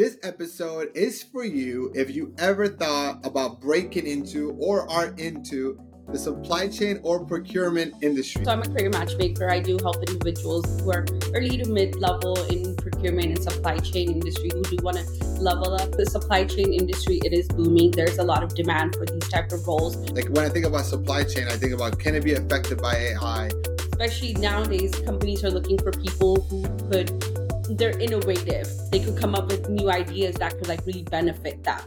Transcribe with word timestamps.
This 0.00 0.16
episode 0.22 0.92
is 0.94 1.22
for 1.22 1.44
you 1.44 1.92
if 1.94 2.10
you 2.10 2.34
ever 2.38 2.68
thought 2.68 3.20
about 3.22 3.60
breaking 3.60 4.06
into 4.06 4.52
or 4.58 4.90
are 4.90 5.08
into 5.18 5.78
the 6.10 6.18
supply 6.18 6.68
chain 6.68 7.00
or 7.02 7.26
procurement 7.26 7.92
industry. 8.02 8.42
So 8.42 8.50
I'm 8.50 8.62
a 8.62 8.64
career 8.64 8.88
matchmaker. 8.88 9.50
I 9.50 9.60
do 9.60 9.76
help 9.82 9.96
individuals 10.08 10.64
who 10.80 10.90
are 10.90 11.04
early 11.34 11.58
to 11.58 11.68
mid 11.68 11.96
level 11.96 12.42
in 12.44 12.76
procurement 12.76 13.26
and 13.26 13.42
supply 13.42 13.76
chain 13.76 14.10
industry 14.10 14.50
who 14.54 14.62
do 14.62 14.78
want 14.82 14.96
to 14.96 15.04
level 15.38 15.74
up 15.74 15.92
the 15.92 16.06
supply 16.06 16.46
chain 16.46 16.72
industry. 16.72 17.20
It 17.22 17.34
is 17.34 17.46
booming. 17.48 17.90
There's 17.90 18.16
a 18.16 18.24
lot 18.24 18.42
of 18.42 18.54
demand 18.54 18.96
for 18.96 19.04
these 19.04 19.28
type 19.28 19.52
of 19.52 19.66
roles. 19.66 19.98
Like 20.12 20.28
when 20.28 20.46
I 20.46 20.48
think 20.48 20.64
about 20.64 20.86
supply 20.86 21.24
chain, 21.24 21.46
I 21.46 21.58
think 21.58 21.74
about 21.74 21.98
can 21.98 22.14
it 22.14 22.24
be 22.24 22.32
affected 22.32 22.80
by 22.80 22.94
AI? 22.94 23.50
Especially 23.92 24.32
nowadays, 24.32 24.94
companies 25.04 25.44
are 25.44 25.50
looking 25.50 25.76
for 25.76 25.90
people 25.90 26.40
who 26.48 26.62
could 26.90 27.29
they're 27.76 27.98
innovative. 27.98 28.68
They 28.90 29.00
could 29.00 29.16
come 29.16 29.34
up 29.34 29.48
with 29.48 29.68
new 29.68 29.90
ideas 29.90 30.36
that 30.36 30.56
could 30.58 30.68
like 30.68 30.84
really 30.86 31.02
benefit 31.04 31.62
them. 31.62 31.80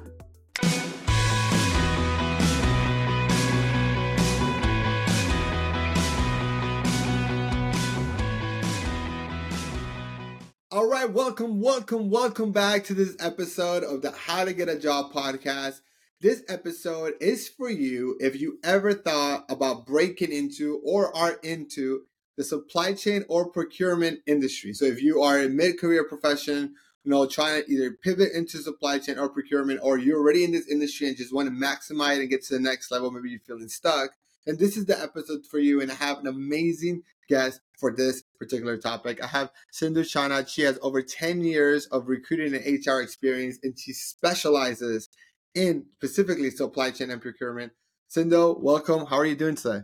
All 10.72 10.90
right, 10.90 11.09
welcome, 11.12 11.62
welcome, 11.62 12.09
welcome 12.09 12.52
back 12.52 12.86
to 12.86 12.95
this 12.95 13.16
episode 13.20 13.84
of 13.84 14.02
the 14.02 14.12
How 14.12 14.44
to 14.44 14.54
Get 14.54 14.70
a 14.70 14.80
Job 14.80 15.14
podcast. 15.14 15.81
This 16.20 16.42
episode 16.48 17.14
is 17.20 17.48
for 17.48 17.70
you 17.70 18.18
if 18.20 18.40
you 18.40 18.58
ever 18.64 18.94
thought 18.94 19.45
about 19.50 19.86
breaking 19.86 20.31
into 20.31 20.81
or 20.84 21.16
are 21.16 21.34
into 21.44 22.04
the 22.38 22.44
supply 22.44 22.94
chain 22.94 23.26
or 23.30 23.50
procurement 23.50 24.20
industry. 24.26 24.73
So 24.73 24.86
if 24.86 25.02
you 25.02 25.22
are 25.22 25.40
a 25.40 25.50
mid-career 25.50 26.05
profession, 26.05 26.76
you 27.04 27.12
know, 27.12 27.28
trying 27.28 27.62
to 27.62 27.72
either 27.72 27.92
pivot 27.92 28.32
into 28.34 28.59
supply 28.59 28.98
chain 28.98 29.20
or 29.20 29.30
procurement, 29.30 29.82
or 29.84 29.98
you're 29.98 30.20
already 30.20 30.44
in 30.44 30.52
this 30.52 30.68
industry 30.68 31.08
and 31.08 31.18
just 31.18 31.34
want 31.34 31.48
to 31.48 31.54
maximize 31.54 32.20
and 32.20 32.30
get 32.30 32.44
to 32.45 32.54
the 32.54 32.59
next 32.59 32.92
level, 32.92 33.11
maybe 33.11 33.30
you're 33.30 33.39
feeling 33.42 33.67
stuck, 33.67 34.11
and 34.48 34.58
this 34.58 34.78
is 34.78 34.86
the 34.86 35.00
episode 35.00 35.45
for 35.45 35.59
you. 35.59 35.81
And 35.81 35.92
I 35.92 35.95
have 35.95 36.20
an 36.20 36.28
amazing 36.28 37.04
guest 37.30 37.61
for 37.78 37.94
this 37.94 38.23
particular 38.39 38.78
topic. 38.78 39.22
I 39.23 39.28
have 39.28 39.52
Sindho 39.73 40.09
Channa. 40.09 40.48
She 40.48 40.61
has 40.64 40.80
over 40.81 41.02
10 41.02 41.44
years 41.44 41.86
of 41.88 42.08
recruiting 42.08 42.54
and 42.54 42.86
HR 42.86 43.02
experience, 43.02 43.59
and 43.64 43.78
she 43.78 43.94
specializes 43.94 45.09
in 45.54 45.86
specifically 45.98 46.50
supply 46.52 46.92
chain 46.92 47.09
and 47.11 47.22
procurement. 47.22 47.73
Sindho, 48.09 48.59
welcome. 48.59 49.06
How 49.06 49.17
are 49.17 49.26
you 49.26 49.36
doing 49.36 49.56
today? 49.56 49.81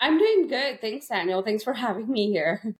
I'm 0.00 0.18
doing 0.18 0.48
good. 0.48 0.80
Thanks, 0.80 1.08
Daniel. 1.08 1.42
Thanks 1.42 1.64
for 1.64 1.72
having 1.72 2.10
me 2.10 2.30
here. 2.30 2.74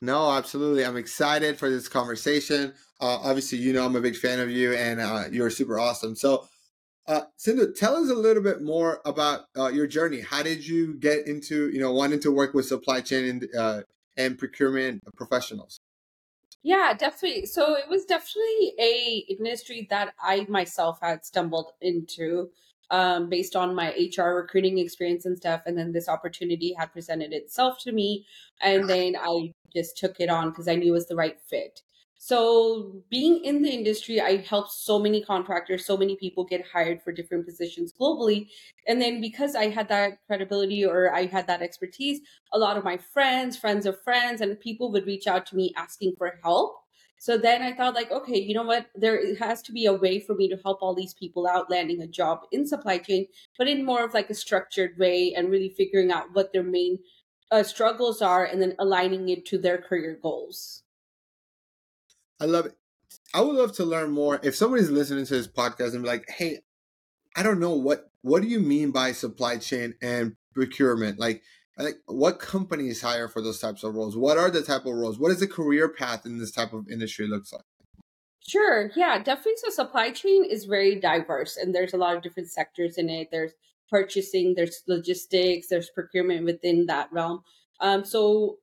No, 0.00 0.30
absolutely. 0.30 0.84
I'm 0.84 0.98
excited 0.98 1.58
for 1.58 1.70
this 1.70 1.88
conversation. 1.88 2.74
Uh, 3.00 3.18
obviously, 3.22 3.58
you 3.58 3.72
know 3.72 3.86
I'm 3.86 3.96
a 3.96 4.00
big 4.00 4.16
fan 4.16 4.38
of 4.38 4.50
you, 4.50 4.74
and 4.74 5.00
uh, 5.00 5.24
you're 5.30 5.48
super 5.48 5.78
awesome. 5.78 6.14
So, 6.14 6.46
uh, 7.06 7.22
Sindho, 7.38 7.74
tell 7.74 7.96
us 7.96 8.10
a 8.10 8.14
little 8.14 8.42
bit 8.42 8.62
more 8.62 9.00
about 9.06 9.46
uh, 9.56 9.68
your 9.68 9.86
journey. 9.86 10.20
How 10.20 10.42
did 10.42 10.66
you 10.66 10.94
get 10.94 11.26
into, 11.26 11.70
you 11.70 11.80
know, 11.80 11.92
wanting 11.92 12.20
to 12.20 12.30
work 12.30 12.52
with 12.52 12.66
supply 12.66 13.00
chain 13.00 13.24
and, 13.24 13.48
uh, 13.58 13.82
and 14.16 14.38
procurement 14.38 15.02
professionals? 15.16 15.80
Yeah, 16.62 16.94
definitely. 16.94 17.46
So 17.46 17.74
it 17.76 17.88
was 17.88 18.04
definitely 18.04 18.74
a 18.78 19.24
industry 19.28 19.86
that 19.90 20.14
I 20.22 20.46
myself 20.48 20.98
had 21.02 21.24
stumbled 21.24 21.72
into 21.80 22.50
um, 22.94 23.28
based 23.28 23.56
on 23.56 23.74
my 23.74 23.92
HR 23.98 24.36
recruiting 24.36 24.78
experience 24.78 25.26
and 25.26 25.36
stuff. 25.36 25.62
And 25.66 25.76
then 25.76 25.90
this 25.90 26.08
opportunity 26.08 26.74
had 26.78 26.92
presented 26.92 27.32
itself 27.32 27.78
to 27.80 27.92
me. 27.92 28.24
And 28.62 28.88
then 28.88 29.16
I 29.20 29.52
just 29.74 29.96
took 29.96 30.20
it 30.20 30.30
on 30.30 30.50
because 30.50 30.68
I 30.68 30.76
knew 30.76 30.92
it 30.92 30.92
was 30.92 31.08
the 31.08 31.16
right 31.16 31.36
fit. 31.40 31.80
So, 32.16 33.02
being 33.10 33.44
in 33.44 33.60
the 33.60 33.70
industry, 33.70 34.18
I 34.18 34.36
helped 34.36 34.70
so 34.70 34.98
many 34.98 35.22
contractors, 35.22 35.84
so 35.84 35.96
many 35.96 36.16
people 36.16 36.44
get 36.44 36.64
hired 36.72 37.02
for 37.02 37.12
different 37.12 37.44
positions 37.44 37.92
globally. 38.00 38.46
And 38.86 39.02
then, 39.02 39.20
because 39.20 39.54
I 39.56 39.68
had 39.68 39.88
that 39.88 40.18
credibility 40.26 40.86
or 40.86 41.12
I 41.12 41.26
had 41.26 41.48
that 41.48 41.60
expertise, 41.60 42.20
a 42.52 42.58
lot 42.58 42.78
of 42.78 42.84
my 42.84 42.96
friends, 42.96 43.58
friends 43.58 43.84
of 43.84 44.00
friends, 44.02 44.40
and 44.40 44.58
people 44.58 44.90
would 44.92 45.06
reach 45.06 45.26
out 45.26 45.44
to 45.46 45.56
me 45.56 45.74
asking 45.76 46.14
for 46.16 46.38
help. 46.42 46.83
So 47.24 47.38
then 47.38 47.62
I 47.62 47.72
thought, 47.72 47.94
like, 47.94 48.12
okay, 48.12 48.38
you 48.38 48.52
know 48.52 48.64
what? 48.64 48.84
There 48.94 49.34
has 49.36 49.62
to 49.62 49.72
be 49.72 49.86
a 49.86 49.94
way 49.94 50.20
for 50.20 50.34
me 50.34 50.46
to 50.50 50.58
help 50.62 50.82
all 50.82 50.94
these 50.94 51.14
people 51.14 51.46
out 51.46 51.70
landing 51.70 52.02
a 52.02 52.06
job 52.06 52.40
in 52.52 52.66
supply 52.66 52.98
chain, 52.98 53.28
but 53.56 53.66
in 53.66 53.82
more 53.82 54.04
of 54.04 54.12
like 54.12 54.28
a 54.28 54.34
structured 54.34 54.98
way 54.98 55.32
and 55.34 55.50
really 55.50 55.70
figuring 55.70 56.12
out 56.12 56.34
what 56.34 56.52
their 56.52 56.62
main 56.62 56.98
uh, 57.50 57.62
struggles 57.62 58.20
are 58.20 58.44
and 58.44 58.60
then 58.60 58.74
aligning 58.78 59.30
it 59.30 59.46
to 59.46 59.56
their 59.56 59.78
career 59.78 60.18
goals. 60.22 60.82
I 62.38 62.44
love 62.44 62.66
it. 62.66 62.76
I 63.32 63.40
would 63.40 63.56
love 63.56 63.72
to 63.76 63.86
learn 63.86 64.10
more. 64.10 64.38
If 64.42 64.54
somebody's 64.54 64.90
listening 64.90 65.24
to 65.24 65.34
this 65.34 65.48
podcast 65.48 65.94
and 65.94 66.02
be 66.02 66.08
like, 66.10 66.28
hey, 66.28 66.58
I 67.34 67.42
don't 67.42 67.58
know 67.58 67.72
what 67.72 68.10
what 68.20 68.42
do 68.42 68.48
you 68.48 68.60
mean 68.60 68.90
by 68.90 69.12
supply 69.12 69.56
chain 69.56 69.94
and 70.02 70.36
procurement? 70.52 71.18
Like 71.18 71.42
like 71.78 71.96
what 72.06 72.38
companies 72.38 73.02
hire 73.02 73.28
for 73.28 73.42
those 73.42 73.58
types 73.58 73.82
of 73.82 73.94
roles? 73.94 74.16
What 74.16 74.38
are 74.38 74.50
the 74.50 74.62
type 74.62 74.86
of 74.86 74.94
roles? 74.94 75.18
What 75.18 75.32
is 75.32 75.40
the 75.40 75.48
career 75.48 75.88
path 75.88 76.24
in 76.24 76.38
this 76.38 76.52
type 76.52 76.72
of 76.72 76.88
industry 76.90 77.26
looks 77.26 77.52
like? 77.52 77.64
Sure 78.46 78.90
yeah 78.94 79.22
definitely 79.22 79.54
so 79.56 79.70
supply 79.70 80.10
chain 80.10 80.44
is 80.44 80.66
very 80.66 81.00
diverse 81.00 81.56
and 81.56 81.74
there's 81.74 81.94
a 81.94 81.96
lot 81.96 82.14
of 82.14 82.22
different 82.22 82.50
sectors 82.50 82.98
in 82.98 83.08
it. 83.08 83.28
There's 83.30 83.52
purchasing 83.90 84.54
there's 84.54 84.82
logistics 84.86 85.68
there's 85.68 85.90
procurement 85.90 86.44
within 86.44 86.86
that 86.86 87.10
realm. 87.12 87.42
Um, 87.80 88.04
so 88.04 88.58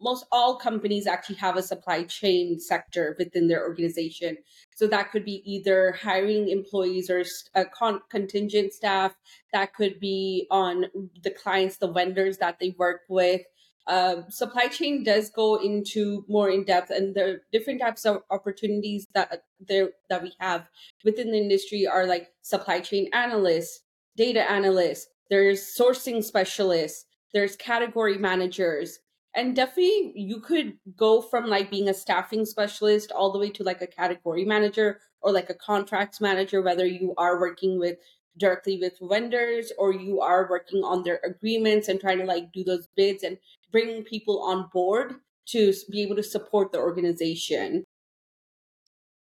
most 0.00 0.26
all 0.32 0.56
companies 0.56 1.06
actually 1.06 1.36
have 1.36 1.56
a 1.56 1.62
supply 1.62 2.02
chain 2.04 2.58
sector 2.58 3.14
within 3.18 3.48
their 3.48 3.62
organization. 3.62 4.36
So 4.74 4.86
that 4.88 5.12
could 5.12 5.24
be 5.24 5.42
either 5.44 5.92
hiring 5.92 6.48
employees 6.48 7.08
or 7.08 7.22
a 7.54 7.64
con- 7.64 8.02
contingent 8.10 8.72
staff. 8.72 9.14
That 9.52 9.74
could 9.74 10.00
be 10.00 10.46
on 10.50 10.86
the 11.22 11.30
clients, 11.30 11.76
the 11.76 11.92
vendors 11.92 12.38
that 12.38 12.58
they 12.58 12.74
work 12.76 13.02
with. 13.08 13.42
Uh, 13.86 14.22
supply 14.28 14.68
chain 14.68 15.02
does 15.02 15.30
go 15.30 15.56
into 15.56 16.24
more 16.28 16.48
in 16.48 16.64
depth, 16.64 16.90
and 16.90 17.16
the 17.16 17.40
different 17.52 17.80
types 17.80 18.04
of 18.04 18.22
opportunities 18.30 19.08
that 19.12 19.42
there 19.60 19.90
that 20.08 20.22
we 20.22 20.32
have 20.38 20.68
within 21.04 21.32
the 21.32 21.38
industry 21.38 21.84
are 21.84 22.06
like 22.06 22.28
supply 22.42 22.78
chain 22.78 23.08
analysts, 23.12 23.80
data 24.16 24.48
analysts. 24.48 25.08
There's 25.30 25.60
sourcing 25.62 26.22
specialists. 26.22 27.06
There's 27.34 27.56
category 27.56 28.18
managers 28.18 28.98
and 29.34 29.56
definitely 29.56 30.12
you 30.14 30.40
could 30.40 30.78
go 30.96 31.22
from 31.22 31.46
like 31.46 31.70
being 31.70 31.88
a 31.88 31.94
staffing 31.94 32.44
specialist 32.44 33.10
all 33.12 33.32
the 33.32 33.38
way 33.38 33.50
to 33.50 33.62
like 33.62 33.80
a 33.82 33.86
category 33.86 34.44
manager 34.44 35.00
or 35.20 35.32
like 35.32 35.50
a 35.50 35.54
contracts 35.54 36.20
manager 36.20 36.60
whether 36.62 36.86
you 36.86 37.14
are 37.16 37.40
working 37.40 37.78
with 37.78 37.98
directly 38.38 38.78
with 38.78 38.94
vendors 39.00 39.72
or 39.78 39.92
you 39.92 40.20
are 40.20 40.48
working 40.48 40.82
on 40.82 41.02
their 41.02 41.20
agreements 41.24 41.88
and 41.88 42.00
trying 42.00 42.18
to 42.18 42.24
like 42.24 42.52
do 42.52 42.64
those 42.64 42.88
bids 42.96 43.22
and 43.22 43.38
bring 43.70 44.02
people 44.04 44.42
on 44.42 44.68
board 44.72 45.16
to 45.46 45.72
be 45.90 46.02
able 46.02 46.16
to 46.16 46.22
support 46.22 46.72
the 46.72 46.78
organization. 46.78 47.84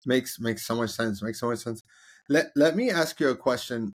Makes 0.04 0.38
makes 0.40 0.66
so 0.66 0.76
much 0.76 0.90
sense 0.90 1.22
makes 1.22 1.40
so 1.40 1.48
much 1.48 1.58
sense. 1.58 1.82
Let 2.28 2.46
let 2.56 2.76
me 2.76 2.90
ask 2.90 3.18
you 3.20 3.28
a 3.28 3.36
question 3.36 3.92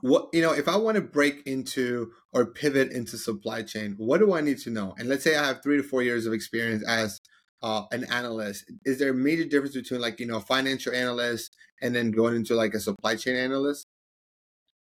what 0.00 0.28
you 0.32 0.42
know 0.42 0.52
if 0.52 0.68
i 0.68 0.76
want 0.76 0.96
to 0.96 1.00
break 1.00 1.46
into 1.46 2.10
or 2.32 2.46
pivot 2.46 2.90
into 2.90 3.16
supply 3.16 3.62
chain 3.62 3.94
what 3.98 4.18
do 4.18 4.34
i 4.34 4.40
need 4.40 4.58
to 4.58 4.70
know? 4.70 4.94
And 4.98 5.08
let's 5.08 5.24
say 5.24 5.36
i 5.36 5.46
have 5.46 5.62
three 5.62 5.76
to 5.76 5.82
four 5.82 6.02
years 6.02 6.26
of 6.26 6.32
experience 6.32 6.84
as 6.86 7.20
uh, 7.62 7.84
an 7.90 8.04
analyst. 8.12 8.70
Is 8.84 8.98
there 8.98 9.10
a 9.10 9.14
major 9.14 9.44
difference 9.44 9.74
between 9.74 10.00
like 10.00 10.20
you 10.20 10.26
know 10.26 10.40
financial 10.40 10.94
analyst 10.94 11.56
and 11.82 11.94
then 11.94 12.10
going 12.10 12.36
into 12.36 12.54
like 12.54 12.74
a 12.74 12.80
supply 12.80 13.16
chain 13.16 13.36
analyst? 13.36 13.86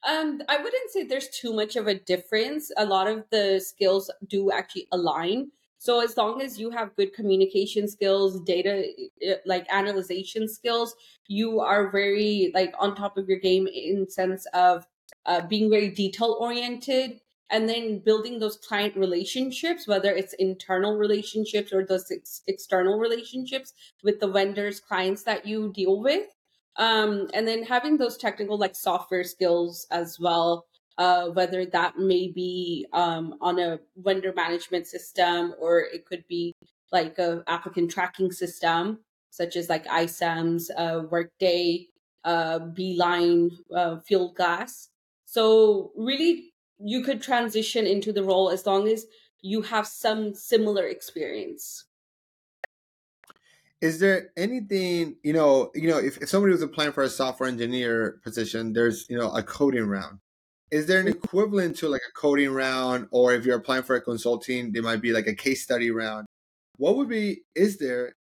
Um 0.06 0.41
i 0.49 0.56
wouldn't 0.56 0.91
say 0.91 1.05
there's 1.05 1.28
too 1.28 1.53
much 1.53 1.77
of 1.77 1.87
a 1.87 1.94
difference. 1.94 2.71
A 2.77 2.84
lot 2.84 3.06
of 3.06 3.25
the 3.31 3.61
skills 3.61 4.11
do 4.28 4.50
actually 4.50 4.87
align. 4.93 5.50
So 5.78 6.00
as 6.00 6.17
long 6.17 6.43
as 6.43 6.61
you 6.61 6.71
have 6.71 6.94
good 6.94 7.15
communication 7.15 7.88
skills, 7.88 8.41
data 8.43 8.84
eh, 9.22 9.37
like 9.47 9.67
analyzation 9.71 10.47
skills, 10.47 10.94
you 11.26 11.61
are 11.61 11.91
very 11.91 12.50
like 12.55 12.75
on 12.79 12.94
top 12.94 13.17
of 13.17 13.29
your 13.29 13.38
game 13.38 13.67
in 13.67 14.08
sense 14.08 14.47
of 14.52 14.87
uh, 15.26 15.46
being 15.46 15.70
very 15.70 15.88
detail 15.90 16.37
oriented 16.40 17.20
and 17.50 17.69
then 17.69 17.99
building 17.99 18.38
those 18.38 18.56
client 18.56 18.96
relationships 18.96 19.87
whether 19.87 20.11
it's 20.11 20.34
internal 20.34 20.96
relationships 20.96 21.72
or 21.72 21.84
those 21.84 22.11
ex- 22.11 22.43
external 22.46 22.99
relationships 22.99 23.72
with 24.02 24.20
the 24.20 24.28
vendors 24.28 24.81
clients 24.81 25.22
that 25.25 25.46
you 25.46 25.72
deal 25.72 26.00
with 26.00 26.26
um, 26.76 27.28
and 27.34 27.46
then 27.46 27.62
having 27.62 27.96
those 27.96 28.17
technical 28.17 28.58
like 28.58 28.75
software 28.75 29.25
skills 29.25 29.87
as 29.90 30.19
well 30.20 30.67
uh, 30.99 31.28
whether 31.28 31.64
that 31.64 31.96
may 31.99 32.28
be 32.28 32.87
um, 32.93 33.34
on 33.40 33.58
a 33.58 33.78
vendor 33.96 34.32
management 34.34 34.87
system 34.87 35.55
or 35.58 35.81
it 35.81 36.05
could 36.05 36.25
be 36.28 36.52
like 36.93 37.19
a 37.19 37.43
applicant 37.46 37.90
tracking 37.90 38.31
system 38.31 38.99
such 39.31 39.56
as 39.56 39.69
like 39.69 39.87
iCIMS, 39.87 40.70
uh, 40.76 41.02
Workday, 41.08 41.87
uh, 42.25 42.58
Beeline, 42.58 43.50
uh, 43.75 43.96
Fieldglass. 44.08 44.88
So 45.31 45.93
really, 45.94 46.53
you 46.81 47.05
could 47.05 47.23
transition 47.23 47.87
into 47.87 48.12
the 48.12 48.25
role 48.25 48.50
as 48.50 48.67
long 48.67 48.88
as 48.88 49.06
you 49.43 49.62
have 49.62 49.87
some 49.87 50.35
similar 50.35 50.88
experience. 50.88 51.85
is 53.81 54.00
there 54.00 54.31
anything 54.37 55.17
you 55.23 55.32
know 55.32 55.71
you 55.75 55.88
know 55.88 55.99
if, 55.99 56.19
if 56.19 56.29
somebody 56.29 56.53
was 56.53 56.62
applying 56.62 56.93
for 56.93 57.05
a 57.05 57.09
software 57.09 57.49
engineer 57.49 58.21
position 58.25 58.75
there's 58.75 59.06
you 59.09 59.17
know 59.17 59.31
a 59.31 59.43
coding 59.43 59.87
round. 59.87 60.19
Is 60.73 60.87
there 60.87 61.00
an 61.00 61.06
mm-hmm. 61.06 61.25
equivalent 61.25 61.76
to 61.79 61.88
like 61.88 62.06
a 62.11 62.12
coding 62.25 62.53
round 62.53 63.06
or 63.12 63.33
if 63.33 63.47
you're 63.47 63.61
applying 63.62 63.85
for 63.85 63.94
a 63.97 64.00
consulting 64.00 64.73
there 64.73 64.83
might 64.83 65.00
be 65.06 65.12
like 65.12 65.29
a 65.29 65.41
case 65.44 65.62
study 65.62 65.91
round? 65.93 66.26
What 66.76 66.97
would 66.97 67.09
be 67.09 67.43
is 67.55 67.79
there 67.79 68.17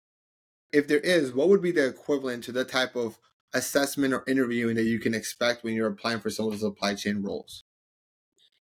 if 0.72 0.86
there 0.86 1.04
is 1.16 1.32
what 1.32 1.48
would 1.48 1.62
be 1.68 1.72
the 1.72 1.86
equivalent 1.88 2.44
to 2.44 2.52
the 2.52 2.64
type 2.64 2.94
of 2.94 3.18
assessment 3.52 4.14
or 4.14 4.24
interviewing 4.28 4.76
that 4.76 4.84
you 4.84 4.98
can 4.98 5.14
expect 5.14 5.64
when 5.64 5.74
you're 5.74 5.88
applying 5.88 6.20
for 6.20 6.30
some 6.30 6.46
of 6.46 6.52
the 6.52 6.58
supply 6.58 6.94
chain 6.94 7.22
roles 7.22 7.64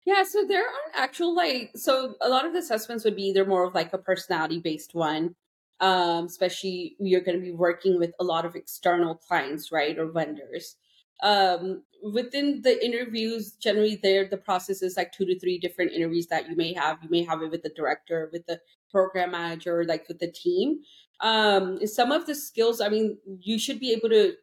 yeah, 0.05 0.23
so 0.23 0.43
there 0.45 0.63
aren't 0.63 0.95
actual 0.95 1.33
like 1.33 1.71
so 1.75 2.15
a 2.19 2.27
lot 2.27 2.45
of 2.45 2.53
the 2.53 2.59
assessments 2.59 3.05
would 3.05 3.15
be 3.15 3.23
either 3.23 3.45
more 3.45 3.63
of 3.63 3.73
like 3.73 3.93
a 3.93 3.97
personality 3.97 4.59
based 4.59 4.93
one, 4.93 5.35
um, 5.79 6.25
especially 6.25 6.95
you're 6.99 7.21
going 7.21 7.39
to 7.39 7.43
be 7.43 7.53
working 7.53 7.97
with 7.97 8.11
a 8.19 8.23
lot 8.23 8.45
of 8.45 8.55
external 8.55 9.15
clients, 9.15 9.71
right, 9.71 9.97
or 9.97 10.11
vendors. 10.11 10.75
Um, 11.21 11.83
within 12.01 12.63
the 12.63 12.83
interviews, 12.85 13.53
generally, 13.53 13.97
there 14.01 14.27
the 14.27 14.35
process 14.35 14.81
is 14.81 14.97
like 14.97 15.13
two 15.13 15.25
to 15.25 15.39
three 15.39 15.57
different 15.57 15.93
interviews 15.93 16.27
that 16.27 16.49
you 16.49 16.57
may 16.57 16.73
have. 16.73 16.97
You 17.01 17.09
may 17.09 17.23
have 17.23 17.41
it 17.41 17.49
with 17.49 17.63
the 17.63 17.69
director, 17.73 18.29
with 18.33 18.45
the 18.45 18.59
program 18.91 19.31
manager, 19.31 19.85
like 19.85 20.09
with 20.09 20.19
the 20.19 20.31
team. 20.31 20.79
Um, 21.21 21.85
some 21.87 22.11
of 22.11 22.25
the 22.25 22.35
skills, 22.35 22.81
I 22.81 22.89
mean, 22.89 23.19
you 23.39 23.57
should 23.57 23.79
be 23.79 23.93
able 23.93 24.09
to 24.09 24.33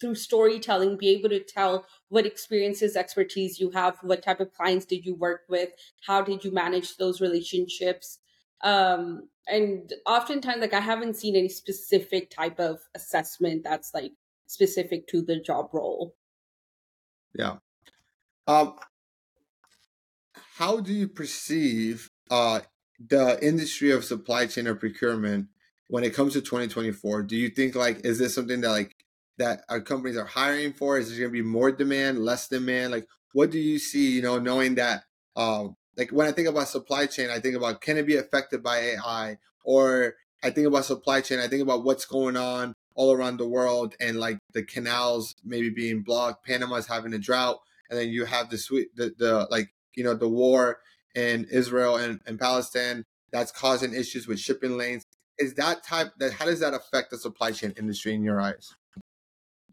through 0.00 0.14
storytelling 0.14 0.96
be 0.96 1.08
able 1.08 1.28
to 1.28 1.40
tell 1.40 1.86
what 2.08 2.26
experiences 2.26 2.96
expertise 2.96 3.58
you 3.58 3.70
have 3.70 3.96
what 4.02 4.22
type 4.22 4.40
of 4.40 4.52
clients 4.52 4.84
did 4.84 5.04
you 5.04 5.14
work 5.14 5.42
with 5.48 5.70
how 6.06 6.22
did 6.22 6.44
you 6.44 6.52
manage 6.52 6.96
those 6.96 7.20
relationships. 7.20 8.18
Um 8.62 9.28
and 9.46 9.92
oftentimes 10.06 10.60
like 10.60 10.72
i 10.72 10.80
haven't 10.80 11.16
seen 11.16 11.36
any 11.36 11.48
specific 11.48 12.30
type 12.30 12.58
of 12.58 12.80
assessment 12.94 13.64
that's 13.64 13.92
like 13.92 14.12
specific 14.46 15.06
to 15.08 15.22
the 15.22 15.40
job 15.40 15.70
role. 15.72 16.14
Yeah. 17.34 17.56
Um 18.46 18.74
how 20.34 20.80
do 20.80 20.92
you 20.92 21.08
perceive 21.08 22.10
uh 22.30 22.60
the 23.08 23.38
industry 23.44 23.90
of 23.90 24.04
supply 24.04 24.46
chain 24.46 24.68
or 24.68 24.74
procurement 24.74 25.48
when 25.88 26.04
it 26.04 26.14
comes 26.14 26.32
to 26.32 26.40
2024 26.40 27.22
do 27.24 27.36
you 27.36 27.48
think 27.48 27.74
like 27.74 28.04
is 28.04 28.18
this 28.18 28.34
something 28.34 28.60
that 28.60 28.70
like 28.70 29.03
that 29.38 29.62
our 29.68 29.80
companies 29.80 30.16
are 30.16 30.24
hiring 30.24 30.72
for? 30.72 30.98
Is 30.98 31.10
there 31.10 31.18
going 31.18 31.30
to 31.30 31.42
be 31.42 31.42
more 31.42 31.72
demand, 31.72 32.18
less 32.24 32.48
demand? 32.48 32.92
Like, 32.92 33.06
what 33.32 33.50
do 33.50 33.58
you 33.58 33.78
see? 33.78 34.12
You 34.12 34.22
know, 34.22 34.38
knowing 34.38 34.76
that, 34.76 35.04
uh, 35.36 35.68
like 35.96 36.10
when 36.10 36.26
I 36.26 36.32
think 36.32 36.48
about 36.48 36.68
supply 36.68 37.06
chain, 37.06 37.30
I 37.30 37.40
think 37.40 37.56
about 37.56 37.80
can 37.80 37.96
it 37.96 38.06
be 38.06 38.16
affected 38.16 38.62
by 38.62 38.78
AI, 38.78 39.38
or 39.64 40.14
I 40.42 40.50
think 40.50 40.66
about 40.66 40.84
supply 40.84 41.20
chain, 41.20 41.38
I 41.38 41.48
think 41.48 41.62
about 41.62 41.84
what's 41.84 42.04
going 42.04 42.36
on 42.36 42.74
all 42.94 43.12
around 43.12 43.38
the 43.38 43.48
world, 43.48 43.94
and 44.00 44.18
like 44.20 44.38
the 44.52 44.62
canals 44.62 45.34
maybe 45.44 45.70
being 45.70 46.02
blocked, 46.02 46.46
Panama's 46.46 46.86
having 46.86 47.12
a 47.12 47.18
drought, 47.18 47.58
and 47.90 47.98
then 47.98 48.08
you 48.08 48.24
have 48.24 48.50
the 48.50 48.58
Suez, 48.58 48.86
the, 48.94 49.12
the 49.18 49.48
like 49.50 49.74
you 49.94 50.04
know 50.04 50.14
the 50.14 50.28
war 50.28 50.78
in 51.14 51.46
Israel 51.50 51.96
and, 51.96 52.20
and 52.26 52.38
Palestine 52.38 53.04
that's 53.32 53.50
causing 53.50 53.94
issues 53.94 54.28
with 54.28 54.38
shipping 54.38 54.76
lanes. 54.76 55.04
Is 55.38 55.54
that 55.54 55.82
type 55.84 56.12
that 56.18 56.34
how 56.34 56.44
does 56.44 56.60
that 56.60 56.74
affect 56.74 57.10
the 57.10 57.18
supply 57.18 57.50
chain 57.50 57.74
industry 57.76 58.14
in 58.14 58.22
your 58.22 58.40
eyes? 58.40 58.74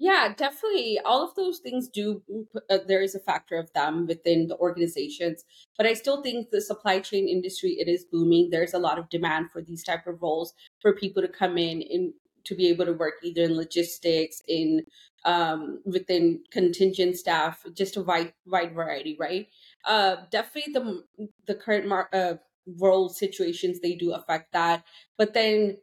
Yeah, 0.01 0.33
definitely. 0.36 1.00
All 1.06 1.24
of 1.24 1.36
those 1.36 1.59
things 1.59 1.88
do, 1.88 2.24
uh, 2.71 2.80
there 2.88 3.03
is 3.03 3.13
a 3.13 3.19
factor 3.19 3.56
of 3.59 3.71
them 3.74 4.07
within 4.07 4.48
the 4.48 4.57
organizations. 4.57 5.45
But 5.77 5.86
I 5.86 5.94
still 5.94 6.24
think 6.24 6.50
the 6.50 6.59
supply 6.59 7.01
chain 7.01 7.27
industry, 7.27 7.74
it 7.80 7.88
is 7.88 8.03
booming. 8.12 8.50
There's 8.50 8.74
a 8.74 8.80
lot 8.80 8.98
of 8.98 9.09
demand 9.09 9.51
for 9.53 9.62
these 9.62 9.83
type 9.83 10.07
of 10.07 10.19
roles 10.24 10.56
for 10.81 10.95
people 10.95 11.21
to 11.21 11.27
come 11.27 11.56
in 11.59 11.83
and 11.83 12.13
to 12.45 12.56
be 12.56 12.68
able 12.69 12.86
to 12.86 12.94
work 12.94 13.13
either 13.21 13.44
in 13.44 13.56
logistics, 13.56 14.42
in 14.48 14.86
um, 15.24 15.83
within 15.86 16.42
contingent 16.50 17.15
staff, 17.15 17.63
just 17.75 17.95
a 17.95 18.01
wide 18.01 18.33
wide 18.47 18.74
variety, 18.74 19.15
right? 19.19 19.47
Uh, 19.86 20.15
definitely 20.31 20.74
the 20.74 21.04
the 21.45 21.54
current 21.54 21.88
mar- 21.88 22.09
uh, 22.12 22.33
world 22.65 23.15
situations 23.15 23.80
they 23.81 23.94
do 23.94 24.13
affect 24.13 24.51
that, 24.54 24.83
but 25.15 25.36
then 25.36 25.77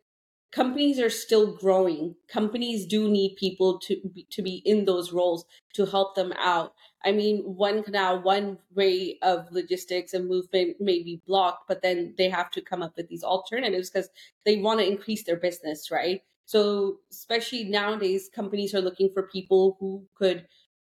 companies 0.51 0.99
are 0.99 1.11
still 1.11 1.55
growing. 1.57 2.15
Companies 2.29 2.87
do 2.87 3.09
need 3.09 3.37
people 3.37 3.79
to 3.81 4.01
be, 4.15 4.27
to 4.31 4.43
be 4.43 4.63
in 4.65 4.85
those 4.85 5.13
roles 5.13 5.45
to 5.75 5.87
help 5.87 6.15
them 6.15 6.33
out. 6.39 6.73
I 7.05 7.13
mean 7.13 7.43
one 7.43 7.83
canal 7.83 8.23
one 8.23 8.59
way 8.75 9.19
of 9.23 9.47
logistics 9.53 10.15
and 10.15 10.29
movement 10.29 10.81
may 10.81 11.03
be 11.03 11.23
blocked 11.27 11.69
but 11.69 11.81
then 11.81 12.15
they 12.19 12.29
have 12.29 12.51
to 12.53 12.61
come 12.61 12.83
up 12.83 12.97
with 12.97 13.09
these 13.09 13.23
alternatives 13.23 13.89
because 13.89 14.09
they 14.45 14.57
want 14.57 14.81
to 14.81 14.87
increase 14.89 15.23
their 15.23 15.37
business 15.37 15.91
right? 15.93 16.23
So 16.45 16.99
especially 17.13 17.65
nowadays 17.65 18.29
companies 18.35 18.75
are 18.75 18.81
looking 18.81 19.11
for 19.13 19.23
people 19.29 19.77
who 19.79 20.07
could 20.17 20.47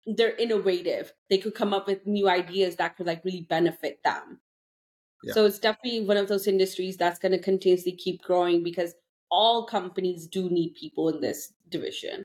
they're 0.06 0.36
innovative. 0.36 1.12
They 1.28 1.38
could 1.38 1.56
come 1.56 1.74
up 1.74 1.88
with 1.88 2.06
new 2.06 2.28
ideas 2.28 2.76
that 2.76 2.96
could 2.96 3.06
like 3.06 3.24
really 3.24 3.40
benefit 3.48 3.98
them. 4.04 4.40
Yeah. 5.24 5.32
so 5.32 5.44
it's 5.46 5.58
definitely 5.58 6.04
one 6.04 6.18
of 6.18 6.28
those 6.28 6.46
industries 6.46 6.98
that's 6.98 7.18
going 7.18 7.32
to 7.32 7.38
continuously 7.38 7.92
keep 7.92 8.22
growing 8.22 8.62
because 8.62 8.94
all 9.36 9.66
companies 9.66 10.26
do 10.26 10.48
need 10.48 10.74
people 10.74 11.10
in 11.10 11.20
this 11.20 11.52
division. 11.68 12.24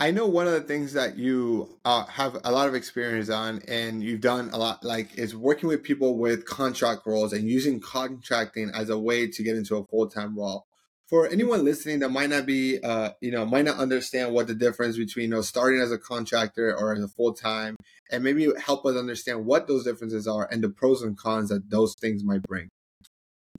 I 0.00 0.10
know 0.10 0.26
one 0.26 0.48
of 0.48 0.52
the 0.52 0.60
things 0.60 0.92
that 0.94 1.16
you 1.16 1.78
uh, 1.84 2.04
have 2.06 2.36
a 2.44 2.50
lot 2.50 2.68
of 2.68 2.74
experience 2.74 3.30
on, 3.30 3.62
and 3.68 4.02
you've 4.02 4.20
done 4.20 4.50
a 4.52 4.58
lot, 4.58 4.84
like 4.84 5.16
is 5.16 5.36
working 5.36 5.68
with 5.68 5.84
people 5.84 6.18
with 6.18 6.46
contract 6.46 7.02
roles 7.06 7.32
and 7.32 7.48
using 7.48 7.78
contracting 7.80 8.70
as 8.74 8.90
a 8.90 8.98
way 8.98 9.28
to 9.28 9.42
get 9.42 9.56
into 9.56 9.76
a 9.76 9.84
full 9.86 10.08
time 10.08 10.36
role. 10.36 10.66
For 11.08 11.28
anyone 11.28 11.64
listening 11.64 12.00
that 12.00 12.10
might 12.10 12.30
not 12.30 12.44
be, 12.44 12.78
uh, 12.82 13.10
you 13.20 13.30
know, 13.30 13.46
might 13.46 13.64
not 13.64 13.78
understand 13.78 14.34
what 14.34 14.46
the 14.48 14.54
difference 14.54 14.96
between 14.96 15.24
you 15.24 15.30
know 15.30 15.42
starting 15.42 15.80
as 15.80 15.92
a 15.92 15.98
contractor 15.98 16.76
or 16.76 16.92
as 16.92 17.02
a 17.02 17.08
full 17.08 17.34
time, 17.34 17.76
and 18.10 18.24
maybe 18.24 18.48
help 18.64 18.84
us 18.84 18.96
understand 18.96 19.46
what 19.46 19.68
those 19.68 19.84
differences 19.84 20.26
are 20.26 20.48
and 20.50 20.62
the 20.62 20.68
pros 20.68 21.02
and 21.02 21.16
cons 21.16 21.50
that 21.50 21.70
those 21.70 21.94
things 22.00 22.24
might 22.24 22.42
bring. 22.42 22.68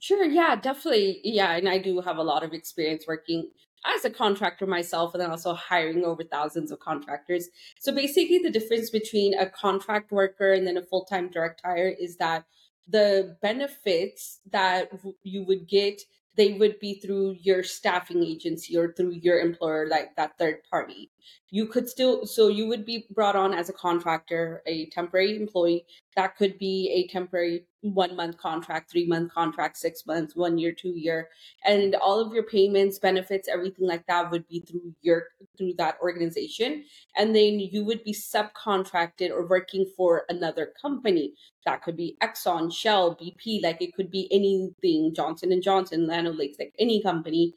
Sure, 0.00 0.24
yeah, 0.24 0.56
definitely. 0.56 1.20
Yeah, 1.24 1.52
and 1.56 1.68
I 1.68 1.78
do 1.78 2.00
have 2.00 2.16
a 2.16 2.22
lot 2.22 2.42
of 2.42 2.52
experience 2.52 3.04
working 3.06 3.50
as 3.86 4.04
a 4.04 4.10
contractor 4.10 4.66
myself 4.66 5.14
and 5.14 5.20
then 5.22 5.30
also 5.30 5.54
hiring 5.54 6.04
over 6.04 6.24
thousands 6.24 6.70
of 6.70 6.80
contractors. 6.80 7.48
So 7.78 7.92
basically 7.92 8.38
the 8.38 8.50
difference 8.50 8.90
between 8.90 9.34
a 9.38 9.48
contract 9.48 10.10
worker 10.12 10.52
and 10.52 10.66
then 10.66 10.76
a 10.76 10.82
full-time 10.82 11.30
direct 11.30 11.62
hire 11.64 11.88
is 11.88 12.16
that 12.16 12.44
the 12.88 13.36
benefits 13.42 14.40
that 14.50 14.90
you 15.22 15.44
would 15.44 15.68
get 15.68 16.02
they 16.36 16.52
would 16.54 16.78
be 16.78 16.94
through 16.94 17.36
your 17.40 17.62
staffing 17.62 18.22
agency 18.22 18.76
or 18.76 18.92
through 18.92 19.10
your 19.10 19.40
employer 19.40 19.86
like 19.88 20.14
that 20.16 20.38
third 20.38 20.62
party 20.70 21.10
you 21.50 21.66
could 21.66 21.88
still 21.88 22.26
so 22.26 22.48
you 22.48 22.66
would 22.66 22.84
be 22.84 23.06
brought 23.10 23.36
on 23.36 23.52
as 23.52 23.68
a 23.68 23.72
contractor 23.72 24.62
a 24.66 24.86
temporary 24.90 25.36
employee. 25.36 25.84
That 26.16 26.36
could 26.36 26.58
be 26.58 26.90
a 26.94 27.12
temporary 27.12 27.64
one 27.82 28.14
month 28.14 28.36
contract 28.36 28.90
three 28.90 29.06
month 29.06 29.32
contract 29.32 29.76
six 29.76 30.06
months 30.06 30.36
one 30.36 30.58
year 30.58 30.72
two 30.72 30.94
year. 30.96 31.28
And 31.64 31.94
all 31.96 32.20
of 32.20 32.32
your 32.32 32.44
payments 32.44 32.98
benefits 32.98 33.48
everything 33.48 33.86
like 33.86 34.06
that 34.06 34.30
would 34.30 34.46
be 34.48 34.60
through 34.60 34.94
your 35.02 35.24
through 35.56 35.74
that 35.78 35.96
organization. 36.02 36.84
And 37.16 37.34
then 37.34 37.58
you 37.58 37.84
would 37.84 38.04
be 38.04 38.12
subcontracted 38.12 39.30
or 39.30 39.46
working 39.46 39.86
for 39.96 40.24
another 40.28 40.72
company. 40.80 41.34
That 41.66 41.82
could 41.82 41.96
be 41.96 42.16
exxon 42.22 42.72
shell 42.72 43.16
bp 43.16 43.62
like 43.62 43.82
it 43.82 43.94
could 43.94 44.10
be 44.10 44.28
anything 44.32 45.12
johnson 45.14 45.52
and 45.52 45.62
johnson 45.62 46.06
Lakes 46.06 46.58
like 46.58 46.74
any 46.78 47.02
company 47.02 47.54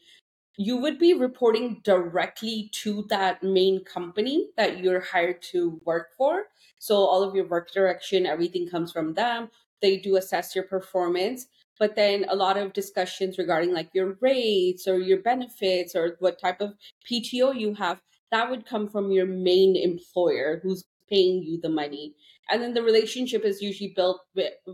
you 0.58 0.78
would 0.78 1.00
be 1.00 1.14
reporting 1.14 1.82
directly 1.84 2.70
to 2.74 3.06
that 3.10 3.42
main 3.42 3.84
company 3.84 4.50
that 4.56 4.80
you're 4.80 5.00
hired 5.00 5.42
to 5.42 5.82
work 5.84 6.10
for. 6.18 6.44
So 6.80 6.96
all 6.96 7.24
of 7.24 7.36
your 7.36 7.48
work 7.48 7.72
direction, 7.72 8.26
everything 8.26 8.68
comes 8.68 8.92
from 8.92 9.14
them. 9.14 9.50
They 9.82 9.98
do 9.98 10.16
assess 10.16 10.56
your 10.56 10.66
performance, 10.66 11.48
but 11.80 11.96
then 11.96 12.26
a 12.30 12.36
lot 12.36 12.58
of 12.58 12.74
discussions 12.74 13.38
regarding 13.38 13.74
like 13.74 13.90
your 13.94 14.18
rates 14.22 14.88
or 14.88 15.00
your 15.00 15.22
benefits 15.22 15.96
or 15.96 16.16
what 16.20 16.40
type 16.40 16.62
of 16.62 16.76
PTO 17.10 17.60
you 17.60 17.74
have, 17.76 18.00
that 18.32 18.50
would 18.50 18.66
come 18.66 18.88
from 18.88 19.12
your 19.12 19.26
main 19.26 19.76
employer 19.76 20.60
who's 20.64 20.86
paying 21.10 21.44
you 21.44 21.60
the 21.60 21.70
money. 21.70 22.14
And 22.50 22.62
then 22.62 22.74
the 22.74 22.84
relationship 22.84 23.44
is 23.44 23.62
usually 23.62 23.94
built 23.96 24.22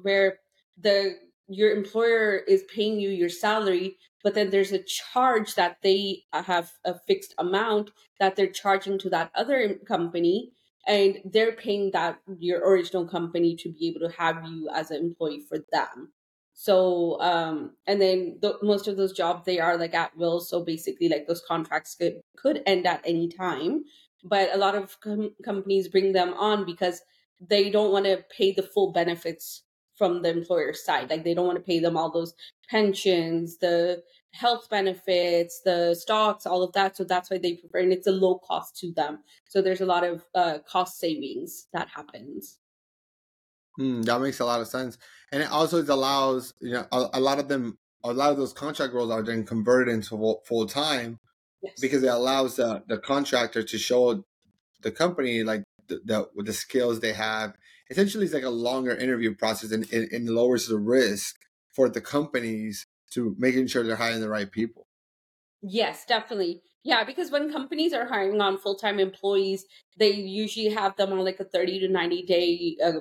where 0.01 0.39
the 0.79 1.15
your 1.47 1.71
employer 1.75 2.37
is 2.47 2.63
paying 2.73 2.99
you 2.99 3.09
your 3.09 3.29
salary 3.29 3.97
but 4.23 4.33
then 4.35 4.49
there's 4.49 4.71
a 4.71 4.83
charge 4.83 5.55
that 5.55 5.77
they 5.81 6.23
have 6.33 6.71
a 6.85 6.95
fixed 7.07 7.33
amount 7.37 7.91
that 8.19 8.35
they're 8.35 8.47
charging 8.47 8.97
to 8.99 9.09
that 9.09 9.31
other 9.35 9.75
company 9.87 10.51
and 10.87 11.19
they're 11.25 11.51
paying 11.51 11.91
that 11.91 12.19
your 12.39 12.59
original 12.67 13.07
company 13.07 13.55
to 13.55 13.71
be 13.71 13.87
able 13.87 14.07
to 14.07 14.15
have 14.15 14.45
you 14.45 14.69
as 14.73 14.91
an 14.91 14.97
employee 14.97 15.45
for 15.47 15.59
them. 15.71 16.11
So 16.53 17.21
um 17.21 17.75
and 17.87 18.01
then 18.01 18.39
the, 18.41 18.57
most 18.61 18.87
of 18.87 18.97
those 18.97 19.13
jobs 19.13 19.45
they 19.45 19.59
are 19.59 19.77
like 19.77 19.93
at 19.93 20.15
will 20.17 20.39
so 20.39 20.63
basically 20.63 21.07
like 21.07 21.27
those 21.27 21.43
contracts 21.47 21.95
could 21.95 22.19
could 22.35 22.61
end 22.65 22.85
at 22.85 23.01
any 23.05 23.29
time 23.29 23.83
but 24.23 24.53
a 24.53 24.57
lot 24.57 24.75
of 24.75 24.99
com- 24.99 25.33
companies 25.43 25.87
bring 25.87 26.11
them 26.11 26.33
on 26.33 26.65
because 26.65 27.01
they 27.39 27.69
don't 27.69 27.91
want 27.91 28.05
to 28.05 28.23
pay 28.35 28.51
the 28.51 28.63
full 28.63 28.91
benefits 28.91 29.63
from 29.99 30.23
the 30.23 30.29
employer 30.29 30.73
side. 30.73 31.11
Like 31.11 31.23
they 31.23 31.35
don't 31.35 31.45
want 31.45 31.59
to 31.59 31.63
pay 31.63 31.79
them 31.79 31.95
all 31.95 32.09
those 32.09 32.33
pensions, 32.69 33.57
the 33.57 34.01
health 34.31 34.69
benefits, 34.69 35.61
the 35.63 35.93
stocks, 35.93 36.45
all 36.47 36.63
of 36.63 36.73
that. 36.73 36.95
So 36.97 37.03
that's 37.03 37.29
why 37.29 37.37
they 37.37 37.53
prefer, 37.55 37.79
and 37.79 37.93
it's 37.93 38.07
a 38.07 38.11
low 38.11 38.39
cost 38.39 38.77
to 38.77 38.91
them. 38.93 39.19
So 39.47 39.61
there's 39.61 39.81
a 39.81 39.85
lot 39.85 40.03
of 40.03 40.23
uh, 40.33 40.59
cost 40.67 40.99
savings 40.99 41.67
that 41.73 41.89
happens. 41.93 42.59
Mm, 43.79 44.03
that 44.05 44.21
makes 44.21 44.39
a 44.39 44.45
lot 44.45 44.61
of 44.61 44.67
sense, 44.67 44.97
and 45.31 45.43
it 45.43 45.51
also 45.51 45.81
allows 45.83 46.53
you 46.59 46.73
know 46.73 46.85
a, 46.91 47.09
a, 47.13 47.19
lot 47.19 47.39
of 47.39 47.47
them, 47.47 47.77
a 48.03 48.11
lot 48.11 48.31
of 48.31 48.37
those 48.37 48.53
contract 48.53 48.93
roles 48.93 49.11
are 49.11 49.23
then 49.23 49.45
converted 49.45 49.93
into 49.93 50.37
full 50.45 50.65
time 50.65 51.19
yes. 51.61 51.73
because 51.79 52.03
it 52.03 52.09
allows 52.09 52.55
the 52.57 52.83
the 52.87 52.97
contractor 52.97 53.63
to 53.63 53.77
show 53.77 54.23
the 54.81 54.91
company 54.91 55.43
like 55.43 55.63
the, 55.87 56.01
the 56.03 56.43
the 56.43 56.53
skills 56.53 56.99
they 56.99 57.13
have. 57.13 57.53
Essentially, 57.89 58.25
it's 58.25 58.33
like 58.33 58.43
a 58.43 58.49
longer 58.49 58.95
interview 58.95 59.35
process, 59.35 59.71
and 59.71 59.85
it 59.91 60.23
lowers 60.23 60.67
the 60.67 60.77
risk 60.77 61.35
for 61.71 61.89
the 61.89 62.01
companies 62.01 62.85
to 63.11 63.35
making 63.39 63.67
sure 63.67 63.83
they're 63.83 63.95
hiring 63.95 64.21
the 64.21 64.29
right 64.29 64.51
people. 64.51 64.85
Yes, 65.61 66.05
definitely. 66.05 66.61
Yeah, 66.83 67.03
because 67.03 67.31
when 67.31 67.51
companies 67.51 67.93
are 67.93 68.05
hiring 68.05 68.39
on 68.39 68.57
full 68.57 68.75
time 68.75 68.99
employees, 68.99 69.65
they 69.97 70.11
usually 70.11 70.69
have 70.69 70.95
them 70.95 71.11
on 71.11 71.19
like 71.19 71.39
a 71.39 71.43
30 71.43 71.79
to 71.81 71.87
90 71.89 72.21
day, 72.23 72.77
uh, 72.83 72.99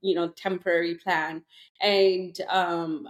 you 0.00 0.14
know, 0.14 0.28
temporary 0.28 0.96
plan 0.96 1.44
and, 1.80 2.36
um, 2.48 3.06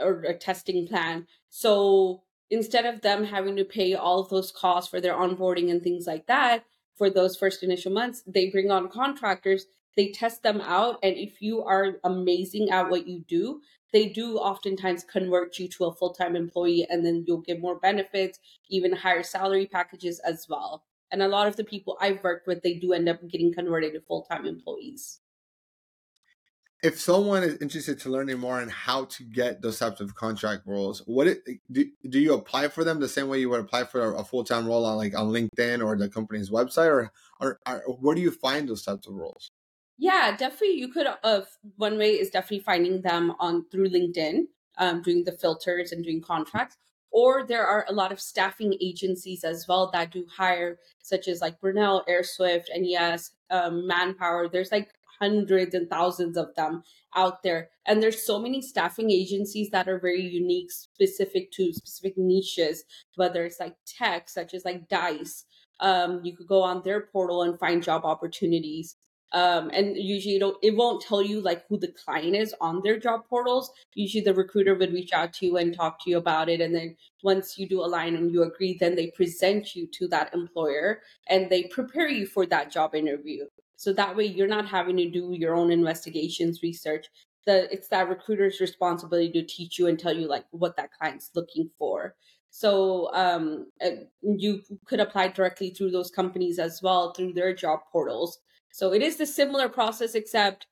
or 0.00 0.22
a 0.22 0.34
testing 0.34 0.86
plan. 0.86 1.26
So 1.48 2.22
instead 2.50 2.86
of 2.86 3.02
them 3.02 3.24
having 3.24 3.56
to 3.56 3.64
pay 3.64 3.94
all 3.94 4.20
of 4.20 4.28
those 4.28 4.52
costs 4.52 4.90
for 4.90 5.00
their 5.00 5.14
onboarding 5.14 5.70
and 5.70 5.82
things 5.82 6.06
like 6.06 6.26
that 6.26 6.64
for 6.96 7.08
those 7.10 7.36
first 7.36 7.62
initial 7.62 7.92
months, 7.92 8.22
they 8.26 8.50
bring 8.50 8.70
on 8.70 8.88
contractors, 8.88 9.66
they 9.96 10.08
test 10.08 10.42
them 10.42 10.60
out. 10.60 10.98
And 11.02 11.16
if 11.16 11.40
you 11.40 11.62
are 11.62 11.98
amazing 12.04 12.70
at 12.70 12.90
what 12.90 13.06
you 13.06 13.24
do, 13.26 13.60
they 13.92 14.08
do 14.08 14.36
oftentimes 14.36 15.04
convert 15.04 15.58
you 15.58 15.68
to 15.68 15.86
a 15.86 15.94
full 15.94 16.12
time 16.12 16.36
employee 16.36 16.86
and 16.88 17.04
then 17.04 17.24
you'll 17.26 17.40
get 17.40 17.60
more 17.60 17.78
benefits, 17.78 18.38
even 18.68 18.94
higher 18.94 19.22
salary 19.22 19.66
packages 19.66 20.20
as 20.20 20.46
well. 20.48 20.84
And 21.10 21.22
a 21.22 21.28
lot 21.28 21.46
of 21.46 21.56
the 21.56 21.64
people 21.64 21.96
I've 22.00 22.22
worked 22.22 22.46
with, 22.46 22.62
they 22.62 22.74
do 22.74 22.92
end 22.92 23.08
up 23.08 23.26
getting 23.28 23.54
converted 23.54 23.94
to 23.94 24.00
full 24.00 24.22
time 24.22 24.44
employees. 24.44 25.20
If 26.82 27.00
someone 27.00 27.42
is 27.42 27.56
interested 27.62 27.98
to 28.00 28.10
learning 28.10 28.38
more 28.38 28.60
on 28.60 28.68
how 28.68 29.06
to 29.06 29.24
get 29.24 29.62
those 29.62 29.78
types 29.78 30.00
of 30.00 30.14
contract 30.14 30.64
roles, 30.66 31.02
what 31.06 31.26
it, 31.26 31.42
do, 31.72 31.86
do 32.08 32.20
you 32.20 32.34
apply 32.34 32.68
for 32.68 32.84
them 32.84 33.00
the 33.00 33.08
same 33.08 33.28
way 33.28 33.40
you 33.40 33.48
would 33.48 33.60
apply 33.60 33.84
for 33.84 34.12
a, 34.12 34.18
a 34.18 34.24
full 34.24 34.44
time 34.44 34.66
role 34.66 34.84
on 34.84 34.98
like 34.98 35.16
on 35.16 35.30
LinkedIn 35.30 35.84
or 35.84 35.96
the 35.96 36.08
company's 36.08 36.50
website, 36.50 36.88
or, 36.88 37.12
or, 37.40 37.58
or 37.66 37.80
where 37.94 38.14
do 38.14 38.20
you 38.20 38.30
find 38.30 38.68
those 38.68 38.82
types 38.82 39.06
of 39.06 39.14
roles? 39.14 39.50
Yeah, 39.98 40.36
definitely. 40.36 40.78
You 40.78 40.88
could. 40.88 41.06
Uh, 41.22 41.42
one 41.76 41.98
way 41.98 42.12
is 42.12 42.30
definitely 42.30 42.60
finding 42.60 43.00
them 43.02 43.32
on 43.38 43.64
through 43.70 43.88
LinkedIn, 43.90 44.42
um, 44.78 45.02
doing 45.02 45.24
the 45.24 45.32
filters 45.32 45.92
and 45.92 46.04
doing 46.04 46.20
contracts. 46.20 46.76
Or 47.10 47.46
there 47.46 47.66
are 47.66 47.86
a 47.88 47.94
lot 47.94 48.12
of 48.12 48.20
staffing 48.20 48.74
agencies 48.80 49.42
as 49.42 49.66
well 49.66 49.90
that 49.92 50.12
do 50.12 50.26
hire, 50.36 50.78
such 51.02 51.28
as 51.28 51.40
like 51.40 51.60
Brunel, 51.60 52.04
AirSwift, 52.08 52.64
and 52.74 52.86
yes, 52.86 53.30
um, 53.50 53.86
Manpower. 53.86 54.48
There's 54.48 54.70
like 54.72 54.90
hundreds 55.18 55.74
and 55.74 55.88
thousands 55.88 56.36
of 56.36 56.54
them 56.56 56.82
out 57.14 57.42
there, 57.42 57.70
and 57.86 58.02
there's 58.02 58.26
so 58.26 58.38
many 58.38 58.60
staffing 58.60 59.10
agencies 59.10 59.70
that 59.70 59.88
are 59.88 59.98
very 59.98 60.20
unique, 60.20 60.70
specific 60.70 61.50
to 61.52 61.72
specific 61.72 62.18
niches. 62.18 62.84
Whether 63.14 63.46
it's 63.46 63.60
like 63.60 63.76
tech, 63.86 64.28
such 64.28 64.52
as 64.52 64.66
like 64.66 64.88
Dice, 64.90 65.46
um, 65.80 66.20
you 66.22 66.36
could 66.36 66.48
go 66.48 66.60
on 66.62 66.82
their 66.84 67.00
portal 67.00 67.42
and 67.42 67.58
find 67.58 67.82
job 67.82 68.04
opportunities 68.04 68.95
um, 69.36 69.70
and 69.74 69.98
usually 69.98 70.36
it, 70.36 70.54
it 70.62 70.76
won't 70.76 71.02
tell 71.02 71.20
you 71.20 71.42
like 71.42 71.66
who 71.68 71.76
the 71.76 71.92
client 71.92 72.34
is 72.34 72.54
on 72.58 72.80
their 72.82 72.98
job 72.98 73.20
portals. 73.28 73.70
Usually 73.94 74.24
the 74.24 74.32
recruiter 74.32 74.74
would 74.74 74.94
reach 74.94 75.12
out 75.12 75.34
to 75.34 75.46
you 75.46 75.58
and 75.58 75.74
talk 75.74 76.02
to 76.02 76.10
you 76.10 76.16
about 76.16 76.48
it 76.48 76.62
and 76.62 76.74
then 76.74 76.96
once 77.22 77.58
you 77.58 77.68
do 77.68 77.84
align 77.84 78.16
and 78.16 78.32
you 78.32 78.44
agree 78.44 78.78
then 78.80 78.96
they 78.96 79.08
present 79.08 79.76
you 79.76 79.86
to 79.88 80.08
that 80.08 80.32
employer 80.32 81.02
and 81.28 81.50
they 81.50 81.64
prepare 81.64 82.08
you 82.08 82.24
for 82.24 82.46
that 82.46 82.72
job 82.72 82.94
interview. 82.94 83.44
So 83.76 83.92
that 83.92 84.16
way 84.16 84.24
you're 84.24 84.48
not 84.48 84.68
having 84.68 84.96
to 84.96 85.10
do 85.10 85.34
your 85.34 85.54
own 85.54 85.70
investigations 85.70 86.62
research. 86.62 87.08
The 87.44 87.70
it's 87.70 87.88
that 87.88 88.08
recruiter's 88.08 88.58
responsibility 88.58 89.30
to 89.32 89.42
teach 89.42 89.78
you 89.78 89.86
and 89.86 89.98
tell 89.98 90.16
you 90.16 90.28
like 90.28 90.46
what 90.50 90.78
that 90.78 90.92
client's 90.98 91.30
looking 91.34 91.68
for. 91.78 92.14
So 92.48 93.12
um, 93.12 93.66
you 94.22 94.62
could 94.86 95.00
apply 95.00 95.28
directly 95.28 95.68
through 95.68 95.90
those 95.90 96.10
companies 96.10 96.58
as 96.58 96.80
well 96.82 97.12
through 97.12 97.34
their 97.34 97.54
job 97.54 97.80
portals 97.92 98.38
so 98.76 98.92
it 98.92 99.00
is 99.00 99.16
the 99.16 99.24
similar 99.24 99.70
process, 99.70 100.14
except 100.14 100.66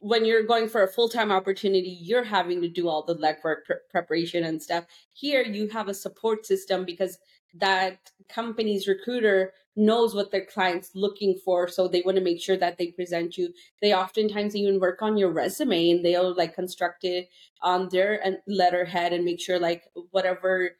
when 0.00 0.26
you're 0.26 0.42
going 0.42 0.68
for 0.68 0.82
a 0.82 0.92
full 0.92 1.08
time 1.08 1.32
opportunity, 1.32 1.96
you're 2.02 2.22
having 2.22 2.60
to 2.60 2.68
do 2.68 2.86
all 2.86 3.02
the 3.02 3.14
legwork 3.14 3.64
pre- 3.64 3.76
preparation 3.90 4.44
and 4.44 4.62
stuff. 4.62 4.84
Here, 5.14 5.42
you 5.42 5.68
have 5.68 5.88
a 5.88 5.94
support 5.94 6.44
system 6.44 6.84
because 6.84 7.16
that 7.54 8.10
company's 8.28 8.86
recruiter 8.86 9.54
knows 9.74 10.14
what 10.14 10.30
their 10.30 10.44
client's 10.44 10.90
looking 10.94 11.40
for 11.42 11.66
so 11.66 11.88
they 11.88 12.02
want 12.04 12.18
to 12.18 12.22
make 12.22 12.42
sure 12.42 12.58
that 12.58 12.76
they 12.76 12.88
present 12.88 13.38
you 13.38 13.54
they 13.80 13.94
oftentimes 13.94 14.54
even 14.54 14.78
work 14.78 15.00
on 15.00 15.16
your 15.16 15.32
resume 15.32 15.90
and 15.90 16.04
they'll 16.04 16.34
like 16.36 16.54
construct 16.54 17.04
it 17.04 17.26
on 17.62 17.88
their 17.90 18.20
uh, 18.22 18.32
letterhead 18.46 19.14
and 19.14 19.24
make 19.24 19.40
sure 19.40 19.58
like 19.58 19.84
whatever 20.10 20.72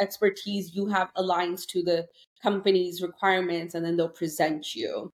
expertise 0.00 0.74
you 0.74 0.86
have 0.86 1.12
aligns 1.14 1.66
to 1.66 1.82
the 1.82 2.06
company's 2.42 3.02
requirements 3.02 3.74
and 3.74 3.84
then 3.84 3.98
they'll 3.98 4.08
present 4.08 4.74
you 4.74 5.12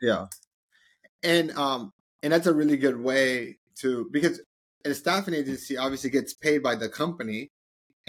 yeah. 0.00 0.26
And 1.22 1.52
um 1.52 1.92
and 2.22 2.32
that's 2.32 2.46
a 2.46 2.54
really 2.54 2.76
good 2.76 3.00
way 3.00 3.58
to 3.80 4.08
because 4.12 4.40
a 4.84 4.94
staffing 4.94 5.34
agency 5.34 5.76
obviously 5.76 6.10
gets 6.10 6.34
paid 6.34 6.62
by 6.62 6.74
the 6.74 6.88
company 6.88 7.50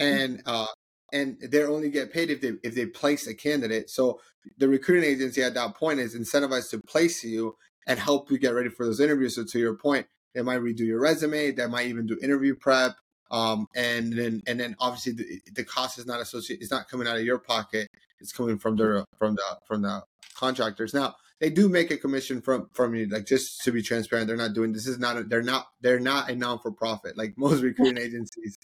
mm-hmm. 0.00 0.22
and 0.22 0.42
uh 0.46 0.66
and 1.12 1.38
they 1.40 1.64
only 1.64 1.90
get 1.90 2.12
paid 2.12 2.30
if 2.30 2.40
they 2.40 2.52
if 2.62 2.74
they 2.74 2.86
place 2.86 3.26
a 3.26 3.34
candidate. 3.34 3.90
So 3.90 4.20
the 4.58 4.68
recruiting 4.68 5.08
agency 5.08 5.42
at 5.42 5.54
that 5.54 5.74
point 5.74 6.00
is 6.00 6.14
incentivized 6.14 6.70
to 6.70 6.80
place 6.86 7.24
you 7.24 7.56
and 7.86 7.98
help 7.98 8.30
you 8.30 8.38
get 8.38 8.54
ready 8.54 8.68
for 8.68 8.84
those 8.84 9.00
interviews. 9.00 9.36
So 9.36 9.44
to 9.44 9.58
your 9.58 9.74
point, 9.74 10.06
they 10.34 10.42
might 10.42 10.60
redo 10.60 10.80
your 10.80 11.00
resume, 11.00 11.52
they 11.52 11.66
might 11.66 11.86
even 11.86 12.06
do 12.06 12.18
interview 12.22 12.54
prep. 12.54 12.96
Um, 13.30 13.66
and 13.74 14.12
then 14.12 14.42
and 14.46 14.58
then 14.58 14.76
obviously 14.78 15.12
the, 15.12 15.40
the 15.54 15.64
cost 15.64 15.98
is 15.98 16.06
not 16.06 16.20
associated 16.20 16.62
it's 16.62 16.70
not 16.70 16.88
coming 16.88 17.06
out 17.06 17.16
of 17.16 17.24
your 17.24 17.38
pocket, 17.38 17.88
it's 18.20 18.32
coming 18.32 18.58
from 18.58 18.76
the 18.76 19.04
from 19.18 19.34
the 19.34 19.58
from 19.66 19.82
the 19.82 20.02
contractors. 20.34 20.94
Now 20.94 21.14
they 21.40 21.50
do 21.50 21.68
make 21.68 21.90
a 21.90 21.96
commission 21.96 22.40
from 22.40 22.68
from 22.72 22.94
you 22.94 23.06
like 23.08 23.26
just 23.26 23.62
to 23.62 23.72
be 23.72 23.82
transparent 23.82 24.26
they're 24.26 24.36
not 24.36 24.54
doing 24.54 24.72
this 24.72 24.86
is 24.86 24.98
not 24.98 25.16
a, 25.16 25.24
they're 25.24 25.42
not 25.42 25.68
they're 25.80 26.00
not 26.00 26.30
a 26.30 26.34
non 26.34 26.58
for 26.58 26.70
profit 26.70 27.16
like 27.16 27.34
most 27.36 27.62
recruiting 27.62 27.98
agencies 27.98 28.58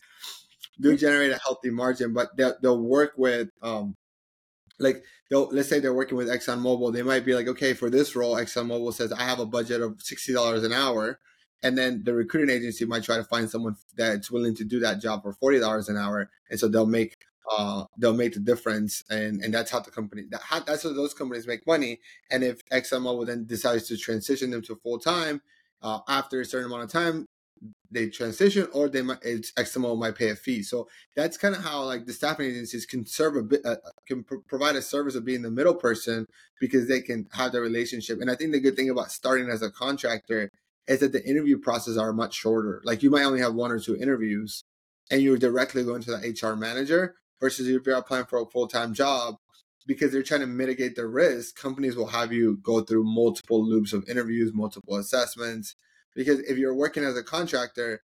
do 0.80 0.96
generate 0.96 1.30
a 1.30 1.38
healthy 1.38 1.70
margin 1.70 2.12
but 2.12 2.36
they'll, 2.36 2.54
they'll 2.62 2.82
work 2.82 3.12
with 3.16 3.48
um 3.62 3.96
like 4.78 5.04
they'll 5.30 5.48
let's 5.50 5.68
say 5.68 5.78
they're 5.78 5.94
working 5.94 6.18
with 6.18 6.28
ExxonMobil 6.28 6.92
they 6.92 7.02
might 7.02 7.24
be 7.24 7.34
like 7.34 7.46
okay 7.46 7.74
for 7.74 7.90
this 7.90 8.16
role 8.16 8.34
ExxonMobil 8.34 8.92
says 8.92 9.12
I 9.12 9.22
have 9.22 9.38
a 9.38 9.46
budget 9.46 9.80
of 9.80 9.98
$60 9.98 10.64
an 10.64 10.72
hour 10.72 11.20
and 11.62 11.78
then 11.78 12.02
the 12.04 12.12
recruiting 12.12 12.54
agency 12.54 12.84
might 12.84 13.04
try 13.04 13.16
to 13.16 13.24
find 13.24 13.48
someone 13.48 13.76
that's 13.96 14.30
willing 14.30 14.54
to 14.56 14.64
do 14.64 14.80
that 14.80 15.00
job 15.00 15.22
for 15.22 15.32
$40 15.32 15.88
an 15.88 15.96
hour 15.96 16.28
and 16.50 16.58
so 16.58 16.66
they'll 16.66 16.86
make 16.86 17.16
uh, 17.50 17.84
they'll 17.98 18.14
make 18.14 18.34
the 18.34 18.40
difference, 18.40 19.04
and 19.10 19.42
and 19.42 19.52
that's 19.52 19.70
how 19.70 19.80
the 19.80 19.90
company 19.90 20.24
that 20.30 20.42
that's 20.66 20.82
how 20.82 20.92
those 20.92 21.14
companies 21.14 21.46
make 21.46 21.66
money. 21.66 22.00
And 22.30 22.42
if 22.42 22.64
ExxonMobil 22.70 23.26
then 23.26 23.46
decides 23.46 23.88
to 23.88 23.96
transition 23.96 24.50
them 24.50 24.62
to 24.62 24.76
full 24.76 24.98
time 24.98 25.42
uh, 25.82 26.00
after 26.08 26.40
a 26.40 26.44
certain 26.44 26.66
amount 26.66 26.84
of 26.84 26.90
time, 26.90 27.26
they 27.90 28.08
transition, 28.08 28.66
or 28.72 28.88
they 28.88 29.02
might 29.02 29.18
it's, 29.22 29.52
ExxonMobil 29.52 29.98
might 29.98 30.16
pay 30.16 30.30
a 30.30 30.36
fee. 30.36 30.62
So 30.62 30.88
that's 31.14 31.36
kind 31.36 31.54
of 31.54 31.62
how 31.62 31.82
like 31.84 32.06
the 32.06 32.12
staffing 32.12 32.46
agencies 32.46 32.86
can 32.86 33.04
serve 33.04 33.36
a 33.36 33.42
bit, 33.42 33.64
uh, 33.64 33.76
can 34.06 34.24
pr- 34.24 34.36
provide 34.48 34.76
a 34.76 34.82
service 34.82 35.14
of 35.14 35.24
being 35.24 35.42
the 35.42 35.50
middle 35.50 35.74
person 35.74 36.26
because 36.60 36.88
they 36.88 37.00
can 37.00 37.28
have 37.32 37.52
the 37.52 37.60
relationship. 37.60 38.20
And 38.20 38.30
I 38.30 38.36
think 38.36 38.52
the 38.52 38.60
good 38.60 38.76
thing 38.76 38.90
about 38.90 39.12
starting 39.12 39.50
as 39.50 39.62
a 39.62 39.70
contractor 39.70 40.50
is 40.86 41.00
that 41.00 41.12
the 41.12 41.24
interview 41.24 41.58
process 41.58 41.96
are 41.96 42.12
much 42.12 42.34
shorter. 42.34 42.82
Like 42.84 43.02
you 43.02 43.10
might 43.10 43.24
only 43.24 43.40
have 43.40 43.54
one 43.54 43.70
or 43.70 43.78
two 43.78 43.96
interviews, 43.96 44.64
and 45.10 45.22
you're 45.22 45.38
directly 45.38 45.84
going 45.84 46.02
to 46.02 46.10
the 46.10 46.36
HR 46.42 46.56
manager 46.56 47.14
versus 47.44 47.68
if 47.68 47.84
you're 47.84 47.96
applying 47.96 48.24
for 48.24 48.40
a 48.40 48.46
full 48.46 48.66
time 48.66 48.94
job, 48.94 49.36
because 49.86 50.10
they're 50.10 50.22
trying 50.22 50.40
to 50.40 50.46
mitigate 50.46 50.96
the 50.96 51.06
risk, 51.06 51.60
companies 51.60 51.94
will 51.94 52.06
have 52.06 52.32
you 52.32 52.58
go 52.62 52.80
through 52.80 53.04
multiple 53.04 53.62
loops 53.62 53.92
of 53.92 54.08
interviews, 54.08 54.54
multiple 54.54 54.96
assessments. 54.96 55.76
Because 56.16 56.40
if 56.40 56.56
you're 56.56 56.74
working 56.74 57.04
as 57.04 57.18
a 57.18 57.22
contractor, 57.22 58.00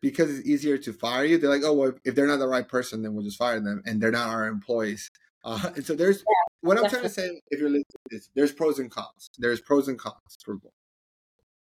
because 0.00 0.30
it's 0.30 0.46
easier 0.46 0.78
to 0.78 0.92
fire 0.92 1.24
you, 1.24 1.38
they're 1.38 1.50
like, 1.50 1.64
oh, 1.64 1.72
well, 1.72 1.92
if 2.04 2.14
they're 2.14 2.28
not 2.28 2.38
the 2.38 2.46
right 2.46 2.68
person, 2.68 3.02
then 3.02 3.14
we'll 3.14 3.24
just 3.24 3.38
fire 3.38 3.58
them, 3.58 3.82
and 3.84 4.00
they're 4.00 4.12
not 4.12 4.28
our 4.28 4.46
employees. 4.46 5.10
Uh, 5.46 5.72
and 5.76 5.84
so 5.84 5.94
there's 5.94 6.20
yeah, 6.20 6.52
what 6.62 6.78
I'm 6.78 6.88
trying 6.88 7.02
to 7.02 7.08
say. 7.10 7.28
If 7.50 7.60
you're 7.60 7.68
listening, 7.68 7.84
is 8.08 8.30
there's 8.34 8.50
pros 8.50 8.78
and 8.78 8.90
cons. 8.90 9.28
There's 9.36 9.60
pros 9.60 9.88
and 9.88 9.98
cons 9.98 10.38
for 10.42 10.54
both 10.54 10.72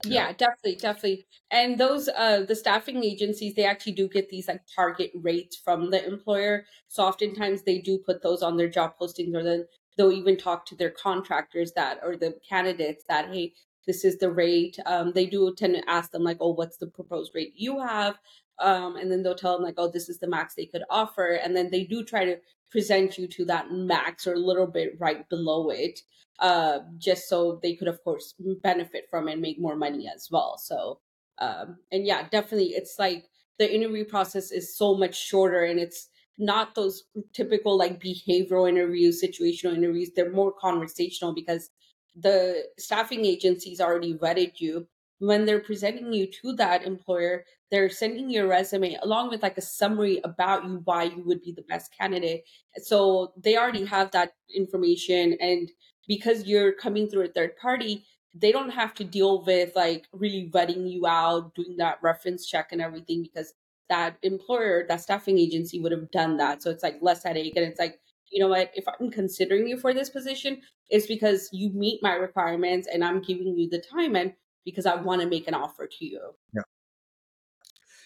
yeah. 0.04 0.32
Definitely 0.32 0.76
definitely. 0.76 1.26
And 1.50 1.78
those 1.78 2.08
uh 2.08 2.44
the 2.46 2.56
staffing 2.56 3.04
agencies 3.04 3.54
they 3.54 3.64
actually 3.64 3.92
do 3.92 4.08
get 4.08 4.28
these 4.28 4.48
like 4.48 4.62
target 4.74 5.10
rates 5.14 5.56
from 5.56 5.90
the 5.90 6.04
employer. 6.04 6.64
So 6.88 7.04
oftentimes 7.04 7.62
they 7.62 7.78
do 7.78 7.98
put 7.98 8.22
those 8.22 8.42
on 8.42 8.56
their 8.56 8.68
job 8.68 8.94
postings 9.00 9.34
or 9.34 9.42
then 9.42 9.66
they'll 9.96 10.12
even 10.12 10.36
talk 10.36 10.66
to 10.66 10.76
their 10.76 10.90
contractors 10.90 11.72
that 11.72 12.00
or 12.02 12.16
the 12.16 12.34
candidates 12.48 13.04
that 13.08 13.30
hey 13.32 13.52
this 13.86 14.04
is 14.04 14.18
the 14.18 14.30
rate. 14.30 14.78
Um, 14.86 15.12
they 15.12 15.26
do 15.26 15.52
tend 15.56 15.74
to 15.74 15.90
ask 15.90 16.10
them 16.12 16.22
like 16.22 16.38
oh 16.40 16.52
what's 16.52 16.78
the 16.78 16.86
proposed 16.86 17.32
rate 17.34 17.52
you 17.56 17.80
have 17.80 18.18
um, 18.58 18.96
and 18.96 19.10
then 19.10 19.22
they'll 19.22 19.34
tell 19.34 19.54
them 19.54 19.64
like, 19.64 19.74
oh, 19.78 19.90
this 19.90 20.08
is 20.08 20.18
the 20.18 20.28
max 20.28 20.54
they 20.54 20.66
could 20.66 20.82
offer, 20.90 21.32
and 21.32 21.56
then 21.56 21.70
they 21.70 21.84
do 21.84 22.04
try 22.04 22.24
to 22.24 22.36
present 22.70 23.18
you 23.18 23.26
to 23.28 23.44
that 23.44 23.70
max 23.70 24.26
or 24.26 24.34
a 24.34 24.38
little 24.38 24.66
bit 24.66 24.96
right 24.98 25.28
below 25.28 25.70
it, 25.70 26.00
uh, 26.38 26.78
just 26.98 27.28
so 27.28 27.58
they 27.62 27.74
could, 27.74 27.88
of 27.88 28.02
course, 28.02 28.34
benefit 28.62 29.04
from 29.10 29.28
and 29.28 29.40
make 29.40 29.60
more 29.60 29.76
money 29.76 30.10
as 30.12 30.28
well. 30.30 30.58
So, 30.58 31.00
um, 31.38 31.78
and 31.90 32.06
yeah, 32.06 32.28
definitely, 32.28 32.70
it's 32.70 32.96
like 32.98 33.26
the 33.58 33.72
interview 33.72 34.04
process 34.04 34.50
is 34.50 34.76
so 34.76 34.94
much 34.96 35.14
shorter, 35.18 35.64
and 35.64 35.78
it's 35.78 36.08
not 36.38 36.74
those 36.74 37.04
typical 37.34 37.76
like 37.76 38.02
behavioral 38.02 38.68
interviews, 38.68 39.22
situational 39.22 39.76
interviews. 39.76 40.10
They're 40.14 40.32
more 40.32 40.52
conversational 40.52 41.34
because 41.34 41.70
the 42.16 42.64
staffing 42.78 43.24
agencies 43.24 43.80
already 43.80 44.14
vetted 44.14 44.52
you 44.56 44.86
when 45.22 45.44
they're 45.44 45.60
presenting 45.60 46.12
you 46.12 46.26
to 46.26 46.52
that 46.54 46.84
employer 46.84 47.44
they're 47.70 47.88
sending 47.88 48.28
your 48.28 48.46
resume 48.46 48.98
along 49.02 49.30
with 49.30 49.42
like 49.42 49.56
a 49.56 49.62
summary 49.62 50.20
about 50.24 50.64
you 50.64 50.82
why 50.84 51.04
you 51.04 51.22
would 51.24 51.40
be 51.42 51.52
the 51.52 51.62
best 51.62 51.90
candidate. 51.98 52.42
So 52.76 53.32
they 53.42 53.56
already 53.56 53.86
have 53.86 54.10
that 54.10 54.34
information 54.54 55.38
and 55.40 55.70
because 56.06 56.44
you're 56.44 56.72
coming 56.72 57.08
through 57.08 57.24
a 57.24 57.28
third 57.28 57.56
party 57.56 58.04
they 58.34 58.50
don't 58.50 58.70
have 58.70 58.94
to 58.94 59.04
deal 59.04 59.44
with 59.44 59.72
like 59.76 60.06
really 60.12 60.50
vetting 60.52 60.90
you 60.90 61.06
out 61.06 61.54
doing 61.54 61.76
that 61.78 61.98
reference 62.02 62.46
check 62.46 62.68
and 62.72 62.80
everything 62.80 63.22
because 63.22 63.54
that 63.88 64.16
employer 64.22 64.84
that 64.88 65.00
staffing 65.00 65.38
agency 65.38 65.80
would 65.80 65.92
have 65.92 66.10
done 66.10 66.36
that. 66.38 66.62
So 66.62 66.70
it's 66.70 66.82
like 66.82 66.98
less 67.00 67.24
headache 67.24 67.56
and 67.56 67.64
it's 67.64 67.80
like 67.80 67.98
you 68.30 68.40
know 68.40 68.48
what? 68.48 68.70
If 68.74 68.84
i'm 68.88 69.10
considering 69.10 69.66
you 69.66 69.78
for 69.78 69.94
this 69.94 70.10
position 70.10 70.60
it's 70.90 71.06
because 71.06 71.48
you 71.52 71.70
meet 71.70 72.02
my 72.02 72.12
requirements 72.12 72.86
and 72.92 73.02
i'm 73.04 73.22
giving 73.22 73.56
you 73.56 73.68
the 73.70 73.78
time 73.78 74.14
and 74.16 74.32
because 74.64 74.86
I 74.86 74.96
want 74.96 75.22
to 75.22 75.28
make 75.28 75.48
an 75.48 75.54
offer 75.54 75.86
to 75.86 76.04
you. 76.04 76.20
Yeah. 76.54 76.62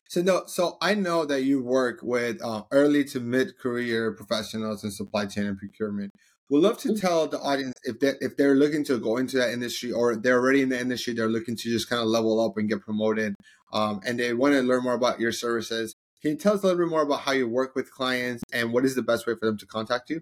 So 0.09 0.23
no, 0.23 0.45
so 0.47 0.79
I 0.81 0.95
know 0.95 1.25
that 1.25 1.43
you 1.43 1.63
work 1.63 1.99
with 2.03 2.43
uh, 2.43 2.63
early 2.71 3.05
to 3.07 3.21
mid 3.21 3.59
career 3.59 4.13
professionals 4.13 4.85
in 4.85 4.91
supply 4.91 5.27
chain 5.27 5.47
and 5.47 5.59
procurement. 5.59 6.13
We'd 6.49 6.61
love 6.61 6.79
to 6.79 6.89
mm-hmm. 6.91 7.05
tell 7.05 7.27
the 7.27 7.41
audience 7.41 7.75
if 7.83 7.99
they 7.99 8.13
if 8.21 8.37
they're 8.37 8.55
looking 8.55 8.85
to 8.85 8.99
go 8.99 9.17
into 9.17 9.37
that 9.39 9.51
industry 9.51 9.91
or 9.91 10.15
they're 10.15 10.39
already 10.39 10.63
in 10.63 10.69
the 10.69 10.81
industry, 10.81 11.13
they're 11.13 11.29
looking 11.29 11.57
to 11.57 11.63
just 11.69 11.89
kind 11.89 12.01
of 12.01 12.07
level 12.07 12.41
up 12.41 12.57
and 12.57 12.69
get 12.69 12.83
promoted, 12.83 13.35
um, 13.73 14.01
and 14.07 14.21
they 14.21 14.33
want 14.33 14.55
to 14.55 14.63
learn 14.63 14.85
more 14.85 14.95
about 14.95 15.19
your 15.19 15.33
services. 15.33 15.97
Can 16.23 16.33
you 16.33 16.37
tell 16.37 16.55
us 16.55 16.63
a 16.63 16.67
little 16.67 16.79
bit 16.79 16.89
more 16.89 17.03
about 17.03 17.21
how 17.21 17.33
you 17.33 17.49
work 17.49 17.75
with 17.75 17.91
clients 17.91 18.43
and 18.53 18.73
what 18.73 18.85
is 18.85 18.95
the 18.95 19.03
best 19.03 19.27
way 19.27 19.35
for 19.39 19.47
them 19.47 19.59
to 19.59 19.67
contact 19.67 20.09
you? 20.09 20.21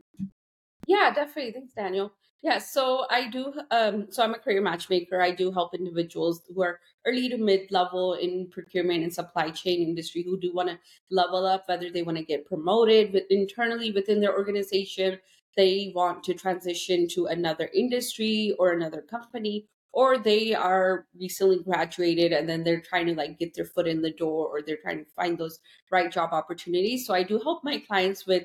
Yeah, 0.86 1.12
definitely. 1.14 1.52
Thanks, 1.52 1.72
Daniel. 1.74 2.12
Yeah, 2.42 2.58
so 2.58 3.06
I 3.10 3.30
do. 3.30 3.54
Um, 3.70 4.06
so 4.10 4.22
I'm 4.22 4.34
a 4.34 4.38
career 4.38 4.60
matchmaker. 4.60 5.22
I 5.22 5.30
do 5.30 5.50
help 5.50 5.74
individuals 5.74 6.42
who 6.54 6.62
are 6.62 6.78
early 7.06 7.30
to 7.30 7.38
mid 7.38 7.72
level 7.72 8.14
in 8.14 8.48
procurement 8.50 9.02
and 9.02 9.12
supply 9.12 9.50
chain 9.50 9.82
industry 9.82 10.22
who 10.22 10.38
do 10.38 10.52
want 10.52 10.68
to 10.68 10.78
level 11.10 11.46
up, 11.46 11.64
whether 11.68 11.90
they 11.90 12.02
want 12.02 12.18
to 12.18 12.24
get 12.24 12.44
promoted 12.44 13.14
with, 13.14 13.24
internally 13.30 13.92
within 13.92 14.20
their 14.20 14.36
organization, 14.36 15.18
they 15.56 15.90
want 15.94 16.22
to 16.24 16.34
transition 16.34 17.08
to 17.14 17.26
another 17.26 17.70
industry 17.74 18.54
or 18.58 18.72
another 18.72 19.00
company, 19.00 19.66
or 19.92 20.18
they 20.18 20.52
are 20.54 21.06
recently 21.18 21.60
graduated 21.62 22.32
and 22.32 22.46
then 22.46 22.62
they're 22.62 22.80
trying 22.82 23.06
to 23.06 23.14
like 23.14 23.38
get 23.38 23.54
their 23.54 23.64
foot 23.64 23.86
in 23.86 24.02
the 24.02 24.10
door 24.10 24.48
or 24.48 24.60
they're 24.60 24.76
trying 24.82 24.98
to 24.98 25.10
find 25.16 25.38
those 25.38 25.60
right 25.90 26.12
job 26.12 26.30
opportunities. 26.32 27.06
So 27.06 27.14
I 27.14 27.22
do 27.22 27.38
help 27.38 27.64
my 27.64 27.78
clients 27.78 28.26
with 28.26 28.44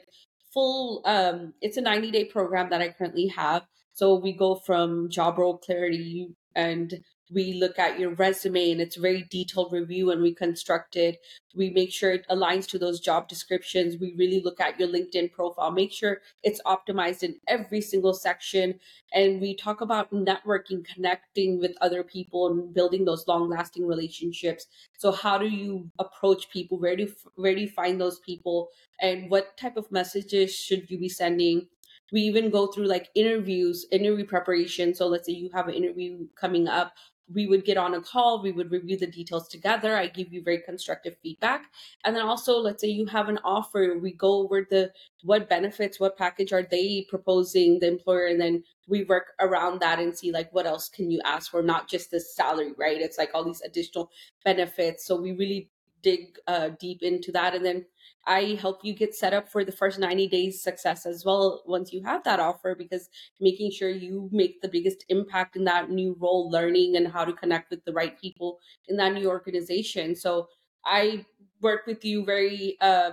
full 0.53 1.03
um 1.05 1.53
it's 1.61 1.77
a 1.77 1.81
90 1.81 2.11
day 2.11 2.25
program 2.25 2.69
that 2.69 2.81
I 2.81 2.89
currently 2.89 3.27
have 3.27 3.63
so 3.99 4.15
we 4.15 4.31
go 4.31 4.55
from 4.55 5.09
job 5.09 5.37
role 5.37 5.57
clarity 5.57 6.29
and 6.55 7.03
we 7.29 7.51
look 7.51 7.77
at 7.77 7.99
your 7.99 8.11
resume 8.15 8.71
and 8.71 8.79
it's 8.79 8.95
a 8.95 9.01
very 9.01 9.23
detailed 9.29 9.73
review 9.73 10.09
and 10.09 10.21
we 10.21 10.33
construct 10.33 10.95
it. 10.95 11.17
We 11.53 11.69
make 11.71 11.91
sure 11.91 12.13
it 12.13 12.25
aligns 12.29 12.65
to 12.69 12.79
those 12.79 13.01
job 13.01 13.27
descriptions. 13.27 13.97
We 13.99 14.15
really 14.17 14.41
look 14.41 14.61
at 14.61 14.79
your 14.79 14.87
LinkedIn 14.87 15.33
profile, 15.33 15.71
make 15.71 15.91
sure 15.91 16.21
it's 16.43 16.61
optimized 16.65 17.23
in 17.23 17.41
every 17.45 17.81
single 17.81 18.13
section. 18.13 18.79
And 19.13 19.41
we 19.41 19.53
talk 19.53 19.81
about 19.81 20.13
networking, 20.13 20.85
connecting 20.85 21.59
with 21.59 21.75
other 21.81 22.01
people 22.01 22.47
and 22.47 22.73
building 22.73 23.03
those 23.03 23.27
long 23.27 23.49
lasting 23.49 23.85
relationships. 23.85 24.65
So 24.97 25.11
how 25.11 25.37
do 25.37 25.49
you 25.49 25.91
approach 25.99 26.49
people? 26.49 26.79
Where 26.79 26.95
do, 26.95 27.11
where 27.35 27.53
do 27.53 27.59
you 27.59 27.69
find 27.69 27.99
those 27.99 28.19
people? 28.19 28.69
And 29.01 29.29
what 29.29 29.57
type 29.57 29.75
of 29.75 29.91
messages 29.91 30.55
should 30.55 30.89
you 30.89 30.97
be 30.97 31.09
sending? 31.09 31.67
We 32.11 32.21
even 32.21 32.49
go 32.49 32.67
through 32.67 32.87
like 32.87 33.09
interviews 33.15 33.85
interview 33.91 34.25
preparation. 34.25 34.93
So 34.93 35.07
let's 35.07 35.27
say 35.27 35.33
you 35.33 35.49
have 35.53 35.67
an 35.67 35.75
interview 35.75 36.27
coming 36.35 36.67
up 36.67 36.93
we 37.33 37.47
would 37.47 37.63
get 37.63 37.77
on 37.77 37.93
a 37.93 38.01
call 38.01 38.41
we 38.41 38.51
would 38.51 38.71
review 38.71 38.97
the 38.97 39.07
details 39.07 39.47
together. 39.47 39.95
I 39.95 40.07
give 40.07 40.33
you 40.33 40.41
very 40.41 40.59
constructive 40.59 41.15
feedback. 41.21 41.65
And 42.03 42.15
then 42.15 42.23
also 42.23 42.57
let's 42.57 42.81
say 42.81 42.87
you 42.87 43.05
have 43.07 43.29
an 43.29 43.39
offer 43.43 43.97
we 44.01 44.13
go 44.13 44.41
over 44.43 44.65
the 44.69 44.91
what 45.23 45.49
benefits 45.49 45.99
what 45.99 46.17
package 46.17 46.51
are 46.51 46.63
they 46.63 47.05
proposing 47.09 47.79
the 47.79 47.87
employer 47.87 48.25
and 48.27 48.41
then 48.41 48.63
we 48.87 49.03
work 49.03 49.33
around 49.39 49.79
that 49.81 49.99
and 49.99 50.17
see 50.17 50.31
like 50.31 50.51
what 50.53 50.65
else 50.65 50.89
can 50.89 51.11
you 51.11 51.21
ask 51.23 51.51
for? 51.51 51.61
Not 51.61 51.87
just 51.87 52.11
the 52.11 52.19
salary 52.19 52.73
right? 52.77 52.99
It's 52.99 53.17
like 53.17 53.31
all 53.33 53.43
these 53.43 53.61
additional 53.61 54.11
benefits. 54.43 55.05
So 55.05 55.19
we 55.19 55.33
really 55.33 55.69
dig 56.01 56.37
uh, 56.47 56.69
deep 56.79 57.01
into 57.01 57.31
that. 57.33 57.53
And 57.53 57.65
then 57.65 57.85
I 58.25 58.57
help 58.61 58.79
you 58.83 58.93
get 58.93 59.15
set 59.15 59.33
up 59.33 59.49
for 59.49 59.63
the 59.63 59.71
first 59.71 59.99
90 59.99 60.27
days 60.27 60.61
success 60.61 61.05
as 61.05 61.23
well 61.25 61.63
once 61.65 61.91
you 61.91 62.03
have 62.03 62.23
that 62.23 62.39
offer 62.39 62.75
because 62.75 63.09
making 63.39 63.71
sure 63.71 63.89
you 63.89 64.29
make 64.31 64.61
the 64.61 64.67
biggest 64.67 65.05
impact 65.09 65.55
in 65.55 65.63
that 65.65 65.89
new 65.89 66.15
role, 66.19 66.49
learning 66.49 66.95
and 66.95 67.07
how 67.07 67.25
to 67.25 67.33
connect 67.33 67.69
with 67.69 67.83
the 67.85 67.93
right 67.93 68.19
people 68.19 68.59
in 68.87 68.97
that 68.97 69.13
new 69.13 69.29
organization. 69.29 70.15
So 70.15 70.47
I 70.85 71.25
work 71.61 71.85
with 71.87 72.05
you 72.05 72.25
very 72.25 72.77
uh, 72.81 73.11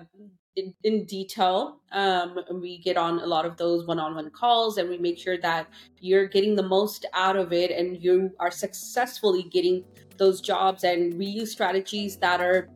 in, 0.56 0.74
in, 0.84 1.04
detail. 1.04 1.80
Um, 1.92 2.38
we 2.60 2.78
get 2.78 2.96
on 2.96 3.18
a 3.20 3.26
lot 3.26 3.44
of 3.44 3.56
those 3.56 3.86
one 3.86 3.98
on 3.98 4.14
one 4.14 4.30
calls 4.30 4.78
and 4.78 4.88
we 4.88 4.98
make 4.98 5.18
sure 5.18 5.38
that 5.38 5.68
you're 6.00 6.26
getting 6.26 6.56
the 6.56 6.62
most 6.62 7.04
out 7.12 7.36
of 7.36 7.52
it 7.52 7.70
and 7.70 8.02
you 8.02 8.32
are 8.40 8.50
successfully 8.50 9.44
getting 9.44 9.84
those 10.16 10.40
jobs. 10.40 10.84
And 10.84 11.18
we 11.18 11.26
use 11.26 11.52
strategies 11.52 12.16
that 12.18 12.40
are 12.40 12.68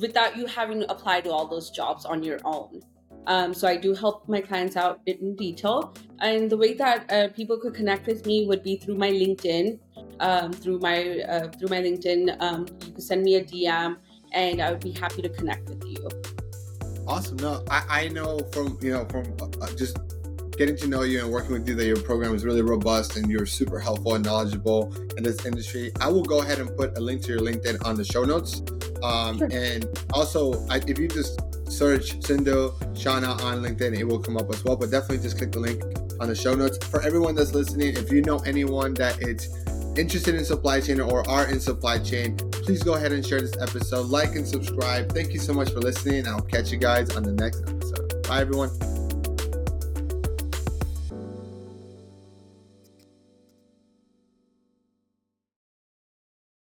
without 0.00 0.36
you 0.36 0.46
having 0.46 0.80
to 0.80 0.90
apply 0.90 1.20
to 1.22 1.30
all 1.30 1.46
those 1.46 1.70
jobs 1.70 2.04
on 2.04 2.22
your 2.22 2.38
own. 2.44 2.82
Um, 3.26 3.54
so 3.54 3.68
I 3.68 3.76
do 3.76 3.94
help 3.94 4.28
my 4.28 4.40
clients 4.40 4.76
out 4.76 5.00
in 5.06 5.36
detail. 5.36 5.94
And 6.20 6.50
the 6.50 6.56
way 6.56 6.74
that 6.74 7.10
uh, 7.12 7.28
people 7.28 7.56
could 7.58 7.74
connect 7.74 8.06
with 8.06 8.26
me 8.26 8.46
would 8.46 8.62
be 8.62 8.76
through 8.76 8.96
my 8.96 9.10
LinkedIn. 9.10 9.78
Um, 10.20 10.52
through 10.52 10.78
my 10.78 11.20
uh, 11.20 11.48
through 11.48 11.68
my 11.68 11.80
LinkedIn, 11.80 12.40
um, 12.40 12.66
you 12.84 12.92
could 12.92 13.02
send 13.02 13.22
me 13.22 13.36
a 13.36 13.44
DM, 13.44 13.96
and 14.32 14.60
I 14.60 14.70
would 14.70 14.80
be 14.80 14.92
happy 14.92 15.20
to 15.22 15.28
connect 15.28 15.68
with 15.68 15.84
you. 15.84 16.08
Awesome. 17.08 17.36
No, 17.38 17.64
I, 17.68 17.84
I 17.88 18.08
know 18.08 18.38
from 18.52 18.78
you 18.80 18.92
know 18.92 19.04
from 19.06 19.24
uh, 19.60 19.66
just 19.74 19.98
getting 20.56 20.76
to 20.76 20.86
know 20.86 21.02
you 21.02 21.20
and 21.20 21.32
working 21.32 21.52
with 21.52 21.66
you 21.66 21.74
that 21.74 21.86
your 21.86 22.00
program 22.00 22.34
is 22.34 22.44
really 22.44 22.62
robust 22.62 23.16
and 23.16 23.30
you're 23.30 23.46
super 23.46 23.80
helpful 23.80 24.14
and 24.14 24.24
knowledgeable 24.24 24.94
in 25.16 25.24
this 25.24 25.44
industry. 25.44 25.90
I 26.00 26.08
will 26.08 26.22
go 26.22 26.40
ahead 26.40 26.60
and 26.60 26.76
put 26.76 26.96
a 26.98 27.00
link 27.00 27.22
to 27.22 27.28
your 27.28 27.40
LinkedIn 27.40 27.84
on 27.84 27.96
the 27.96 28.04
show 28.04 28.24
notes. 28.24 28.62
Um, 29.02 29.38
sure. 29.38 29.48
And 29.52 29.86
also, 30.12 30.66
I, 30.68 30.80
if 30.86 30.98
you 30.98 31.08
just 31.08 31.40
search 31.70 32.18
Sindho 32.20 32.74
Channa 32.94 33.32
on 33.42 33.62
LinkedIn, 33.62 33.98
it 33.98 34.04
will 34.04 34.20
come 34.20 34.36
up 34.36 34.52
as 34.52 34.64
well. 34.64 34.76
But 34.76 34.90
definitely 34.90 35.18
just 35.18 35.38
click 35.38 35.52
the 35.52 35.60
link 35.60 35.82
on 36.20 36.28
the 36.28 36.34
show 36.34 36.54
notes. 36.54 36.78
For 36.86 37.02
everyone 37.02 37.34
that's 37.34 37.54
listening, 37.54 37.96
if 37.96 38.10
you 38.12 38.22
know 38.22 38.38
anyone 38.40 38.94
that 38.94 39.20
is 39.22 39.48
interested 39.96 40.34
in 40.34 40.44
supply 40.44 40.80
chain 40.80 41.00
or 41.00 41.28
are 41.28 41.48
in 41.48 41.60
supply 41.60 41.98
chain, 41.98 42.36
please 42.36 42.82
go 42.82 42.94
ahead 42.94 43.12
and 43.12 43.24
share 43.24 43.40
this 43.40 43.56
episode. 43.60 44.06
Like 44.06 44.36
and 44.36 44.46
subscribe. 44.46 45.12
Thank 45.12 45.32
you 45.32 45.38
so 45.38 45.52
much 45.52 45.70
for 45.70 45.80
listening. 45.80 46.26
I'll 46.26 46.40
catch 46.40 46.70
you 46.70 46.78
guys 46.78 47.16
on 47.16 47.22
the 47.22 47.32
next 47.32 47.62
episode. 47.62 48.22
Bye, 48.28 48.40
everyone. 48.40 48.91